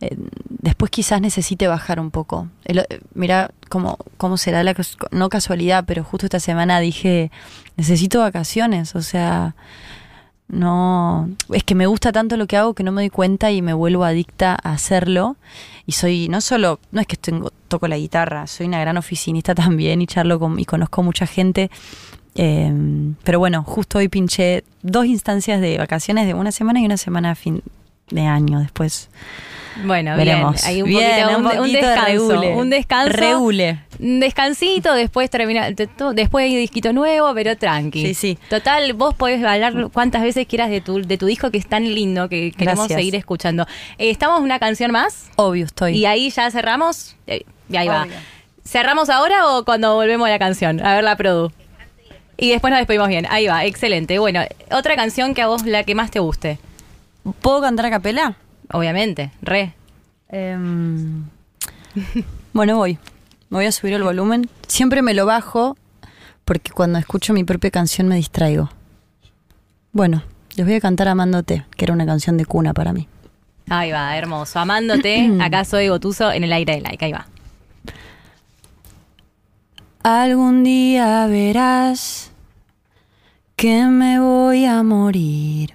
eh, 0.00 0.16
después 0.48 0.90
quizás 0.90 1.20
necesite 1.20 1.66
bajar 1.68 2.00
un 2.00 2.10
poco. 2.10 2.48
El- 2.64 2.78
eh, 2.80 3.00
mira 3.14 3.50
cómo, 3.68 3.98
cómo 4.16 4.36
será 4.36 4.62
la 4.62 4.74
no 5.10 5.28
casualidad, 5.28 5.84
pero 5.86 6.04
justo 6.04 6.26
esta 6.26 6.40
semana 6.40 6.80
dije, 6.80 7.30
necesito 7.76 8.20
vacaciones, 8.20 8.94
o 8.94 9.02
sea, 9.02 9.54
no, 10.48 11.30
es 11.52 11.62
que 11.62 11.76
me 11.76 11.86
gusta 11.86 12.10
tanto 12.10 12.36
lo 12.36 12.46
que 12.48 12.56
hago 12.56 12.74
que 12.74 12.82
no 12.82 12.90
me 12.90 13.02
doy 13.02 13.10
cuenta 13.10 13.52
y 13.52 13.62
me 13.62 13.72
vuelvo 13.72 14.04
adicta 14.04 14.58
a 14.60 14.72
hacerlo. 14.72 15.36
Y 15.86 15.92
soy, 15.92 16.28
no 16.28 16.40
solo, 16.40 16.80
no 16.90 17.00
es 17.00 17.06
que 17.06 17.16
tengo, 17.16 17.52
toco 17.68 17.86
la 17.86 17.96
guitarra, 17.96 18.46
soy 18.48 18.66
una 18.66 18.80
gran 18.80 18.96
oficinista 18.96 19.54
también 19.54 20.02
y 20.02 20.06
charlo 20.06 20.38
con, 20.40 20.58
y 20.58 20.64
conozco 20.64 21.02
mucha 21.02 21.26
gente. 21.26 21.70
Eh, 22.34 22.72
pero 23.22 23.38
bueno, 23.38 23.62
justo 23.64 23.98
hoy 23.98 24.08
pinché 24.08 24.64
dos 24.82 25.06
instancias 25.06 25.60
de 25.60 25.78
vacaciones 25.78 26.26
de 26.26 26.34
una 26.34 26.52
semana 26.52 26.80
y 26.80 26.84
una 26.86 26.96
semana 26.96 27.32
a 27.32 27.34
fin 27.34 27.62
de 28.10 28.22
año 28.26 28.58
después. 28.60 29.08
Bueno, 29.84 30.16
Veremos. 30.16 30.54
bien. 30.56 30.64
Hay 30.66 30.82
un 30.82 30.88
Bien, 30.88 31.10
poquito, 31.10 31.28
un, 31.38 31.46
un 31.46 31.56
poquito 31.56 31.78
de 31.86 31.86
descanso. 31.86 32.28
regule. 32.30 32.54
Un 32.54 32.70
descanso. 32.70 33.12
Regule. 33.16 33.78
Un 34.00 34.20
descansito, 34.20 34.94
después 34.94 35.30
termina, 35.30 35.72
te- 35.74 35.88
después 36.14 36.44
hay 36.44 36.56
disquito 36.56 36.92
nuevo, 36.92 37.32
pero 37.34 37.56
tranqui. 37.56 38.06
Sí, 38.06 38.14
sí. 38.14 38.38
Total, 38.48 38.92
vos 38.94 39.14
podés 39.14 39.44
hablar 39.44 39.88
cuantas 39.92 40.22
veces 40.22 40.46
quieras 40.46 40.70
de 40.70 40.80
tu, 40.80 41.02
de 41.02 41.18
tu 41.18 41.26
disco 41.26 41.50
que 41.50 41.58
es 41.58 41.66
tan 41.68 41.84
lindo 41.94 42.28
que 42.28 42.52
queremos 42.52 42.80
Gracias. 42.88 42.98
seguir 42.98 43.14
escuchando. 43.14 43.66
Eh, 43.98 44.10
¿Estamos 44.10 44.38
en 44.38 44.44
una 44.44 44.58
canción 44.58 44.90
más? 44.90 45.30
Obvio 45.36 45.66
estoy. 45.66 45.96
Y 45.96 46.06
ahí 46.06 46.30
ya 46.30 46.50
cerramos. 46.50 47.16
Eh, 47.26 47.44
Y 47.68 47.76
ahí 47.76 47.88
va. 47.88 48.06
¿Cerramos 48.64 49.08
ahora 49.10 49.48
o 49.48 49.64
cuando 49.64 49.94
volvemos 49.94 50.26
a 50.26 50.30
la 50.30 50.38
canción? 50.38 50.84
A 50.84 50.94
ver 50.94 51.04
la 51.04 51.16
produ. 51.16 51.50
Y 52.36 52.50
después 52.50 52.70
nos 52.70 52.78
despedimos 52.80 53.08
bien. 53.08 53.26
Ahí 53.28 53.46
va, 53.46 53.64
excelente. 53.66 54.18
Bueno, 54.18 54.40
otra 54.70 54.96
canción 54.96 55.34
que 55.34 55.42
a 55.42 55.46
vos 55.46 55.66
la 55.66 55.84
que 55.84 55.94
más 55.94 56.10
te 56.10 56.20
guste. 56.20 56.58
¿Puedo 57.42 57.60
cantar 57.60 57.86
a 57.86 57.90
capela? 57.90 58.36
Obviamente, 58.72 59.32
re. 59.42 59.74
Em, 60.28 61.24
bueno, 62.52 62.76
voy. 62.76 62.98
Me 63.48 63.58
voy 63.58 63.66
a 63.66 63.72
subir 63.72 63.94
el 63.94 64.02
volumen. 64.02 64.48
Siempre 64.68 65.02
me 65.02 65.14
lo 65.14 65.26
bajo 65.26 65.76
porque 66.44 66.72
cuando 66.72 66.98
escucho 66.98 67.32
mi 67.32 67.44
propia 67.44 67.70
canción 67.70 68.08
me 68.08 68.16
distraigo. 68.16 68.70
Bueno, 69.92 70.22
les 70.56 70.66
voy 70.66 70.76
a 70.76 70.80
cantar 70.80 71.08
Amándote, 71.08 71.64
que 71.76 71.84
era 71.84 71.94
una 71.94 72.06
canción 72.06 72.36
de 72.36 72.44
cuna 72.44 72.74
para 72.74 72.92
mí. 72.92 73.08
Ahí 73.68 73.92
va, 73.92 74.16
hermoso. 74.16 74.58
Amándote, 74.58 75.30
acá 75.40 75.64
soy 75.64 75.88
Gotuso 75.88 76.32
en 76.32 76.44
el 76.44 76.52
aire 76.52 76.74
de 76.74 76.80
like. 76.80 77.04
Ahí 77.04 77.12
va. 77.12 77.26
Algún 80.02 80.64
día 80.64 81.26
verás 81.26 82.32
que 83.56 83.84
me 83.84 84.18
voy 84.18 84.64
a 84.64 84.82
morir. 84.82 85.74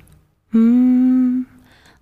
Mm, 0.51 1.24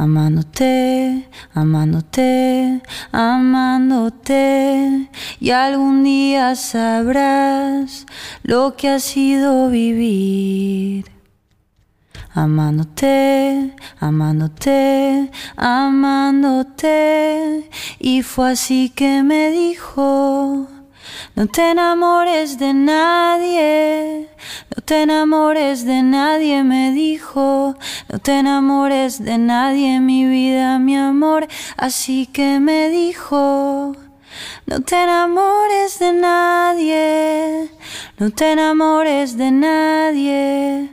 Amándote, 0.00 1.28
amándote, 1.52 2.80
amándote. 3.12 5.10
Y 5.38 5.50
algún 5.50 6.04
día 6.04 6.56
sabrás 6.56 8.06
lo 8.42 8.76
que 8.76 8.88
ha 8.88 8.98
sido 8.98 9.68
vivir. 9.68 11.04
Amándote, 12.32 13.76
amándote, 13.98 15.30
amándote. 15.56 16.88
Y 17.98 18.22
fue 18.22 18.52
así 18.52 18.88
que 18.88 19.22
me 19.22 19.50
dijo. 19.50 20.79
No 21.34 21.46
te 21.46 21.70
enamores 21.70 22.58
de 22.58 22.74
nadie, 22.74 24.28
no 24.74 24.82
te 24.84 25.02
enamores 25.02 25.84
de 25.84 26.02
nadie, 26.02 26.62
me 26.64 26.92
dijo. 26.92 27.76
No 28.08 28.18
te 28.18 28.38
enamores 28.38 29.24
de 29.24 29.38
nadie, 29.38 30.00
mi 30.00 30.26
vida, 30.26 30.78
mi 30.78 30.96
amor. 30.96 31.46
Así 31.76 32.26
que 32.26 32.60
me 32.60 32.88
dijo. 32.88 33.94
No 34.66 34.80
te 34.82 35.02
enamores 35.02 35.98
de 35.98 36.12
nadie, 36.12 37.70
no 38.18 38.30
te 38.30 38.52
enamores 38.52 39.36
de 39.36 39.50
nadie, 39.50 40.90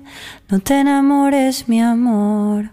no 0.50 0.60
te 0.60 0.80
enamores, 0.80 1.68
mi 1.70 1.82
amor. 1.82 2.72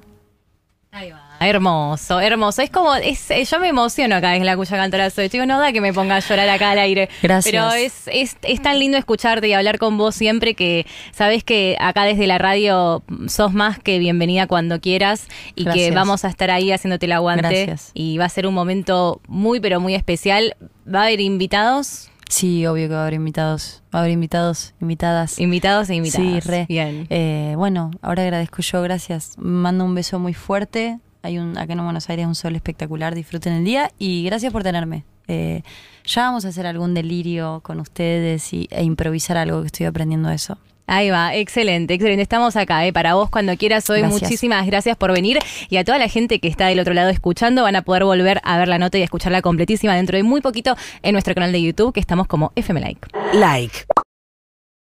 Ahí 0.90 1.10
va. 1.10 1.23
Hermoso, 1.40 2.20
hermoso. 2.20 2.62
Es 2.62 2.70
como, 2.70 2.94
es, 2.94 3.30
eh, 3.30 3.44
yo 3.44 3.60
me 3.60 3.68
emociono 3.68 4.14
cada 4.16 4.32
vez 4.32 4.40
en 4.40 4.46
la 4.46 4.56
cuya 4.56 4.76
cantora 4.76 5.10
soy. 5.10 5.28
Digo, 5.28 5.46
no 5.46 5.58
da 5.58 5.72
que 5.72 5.80
me 5.80 5.92
ponga 5.92 6.16
a 6.16 6.20
llorar 6.20 6.48
acá 6.48 6.70
al 6.70 6.78
aire. 6.78 7.08
Gracias. 7.22 7.50
Pero 7.50 7.72
es, 7.72 8.02
es, 8.06 8.36
es 8.42 8.62
tan 8.62 8.78
lindo 8.78 8.96
escucharte 8.96 9.48
y 9.48 9.52
hablar 9.52 9.78
con 9.78 9.98
vos 9.98 10.14
siempre 10.14 10.54
que 10.54 10.86
sabes 11.12 11.44
que 11.44 11.76
acá 11.80 12.04
desde 12.04 12.26
la 12.26 12.38
radio 12.38 13.02
sos 13.26 13.52
más 13.52 13.78
que 13.78 13.98
bienvenida 13.98 14.46
cuando 14.46 14.80
quieras 14.80 15.26
y 15.54 15.64
que 15.66 15.90
vamos 15.90 16.24
a 16.24 16.28
estar 16.28 16.50
ahí 16.50 16.72
haciéndote 16.72 17.06
el 17.06 17.12
aguante. 17.12 17.66
Gracias. 17.66 17.90
Y 17.94 18.18
va 18.18 18.26
a 18.26 18.28
ser 18.28 18.46
un 18.46 18.54
momento 18.54 19.20
muy, 19.28 19.60
pero 19.60 19.80
muy 19.80 19.94
especial. 19.94 20.56
¿Va 20.92 21.00
a 21.00 21.04
haber 21.04 21.20
invitados? 21.20 22.10
Sí, 22.28 22.66
obvio 22.66 22.88
que 22.88 22.94
va 22.94 23.00
a 23.00 23.02
haber 23.02 23.14
invitados. 23.14 23.82
Va 23.94 23.98
a 23.98 24.02
haber 24.02 24.12
invitados, 24.12 24.74
invitadas. 24.80 25.38
Invitados 25.38 25.90
e 25.90 25.94
invitadas. 25.96 26.44
Sí, 26.44 26.50
re. 26.50 26.66
Bien. 26.68 27.06
Eh, 27.10 27.54
bueno, 27.56 27.90
ahora 28.02 28.22
agradezco 28.22 28.62
yo, 28.62 28.82
gracias. 28.82 29.34
Mando 29.36 29.84
un 29.84 29.94
beso 29.94 30.18
muy 30.18 30.34
fuerte. 30.34 30.98
Hay 31.24 31.38
un, 31.38 31.56
acá 31.56 31.72
en 31.72 31.82
Buenos 31.82 32.10
Aires 32.10 32.26
un 32.26 32.34
sol 32.34 32.54
espectacular, 32.54 33.14
disfruten 33.14 33.54
el 33.54 33.64
día 33.64 33.90
y 33.98 34.24
gracias 34.24 34.52
por 34.52 34.62
tenerme. 34.62 35.04
Eh, 35.26 35.62
ya 36.04 36.24
vamos 36.24 36.44
a 36.44 36.48
hacer 36.48 36.66
algún 36.66 36.92
delirio 36.92 37.60
con 37.64 37.80
ustedes 37.80 38.52
y, 38.52 38.68
e 38.70 38.84
improvisar 38.84 39.38
algo 39.38 39.62
que 39.62 39.68
estoy 39.68 39.86
aprendiendo 39.86 40.28
de 40.28 40.34
eso. 40.34 40.58
Ahí 40.86 41.08
va, 41.08 41.34
excelente, 41.34 41.94
excelente. 41.94 42.20
Estamos 42.20 42.56
acá, 42.56 42.84
¿eh? 42.86 42.92
para 42.92 43.14
vos 43.14 43.30
cuando 43.30 43.56
quieras 43.56 43.88
hoy. 43.88 44.00
Gracias. 44.00 44.20
Muchísimas 44.20 44.66
gracias 44.66 44.98
por 44.98 45.12
venir 45.12 45.38
y 45.70 45.78
a 45.78 45.84
toda 45.84 45.98
la 45.98 46.08
gente 46.08 46.40
que 46.40 46.48
está 46.48 46.66
del 46.66 46.78
otro 46.78 46.92
lado 46.92 47.08
escuchando 47.08 47.62
van 47.62 47.76
a 47.76 47.80
poder 47.80 48.04
volver 48.04 48.42
a 48.44 48.58
ver 48.58 48.68
la 48.68 48.76
nota 48.76 48.98
y 48.98 49.00
a 49.00 49.04
escucharla 49.04 49.40
completísima 49.40 49.94
dentro 49.94 50.18
de 50.18 50.24
muy 50.24 50.42
poquito 50.42 50.76
en 51.02 51.12
nuestro 51.12 51.34
canal 51.34 51.52
de 51.52 51.62
YouTube 51.62 51.94
que 51.94 52.00
estamos 52.00 52.26
como 52.26 52.52
FM 52.54 52.82
Like. 52.82 53.08
Like. 53.32 53.86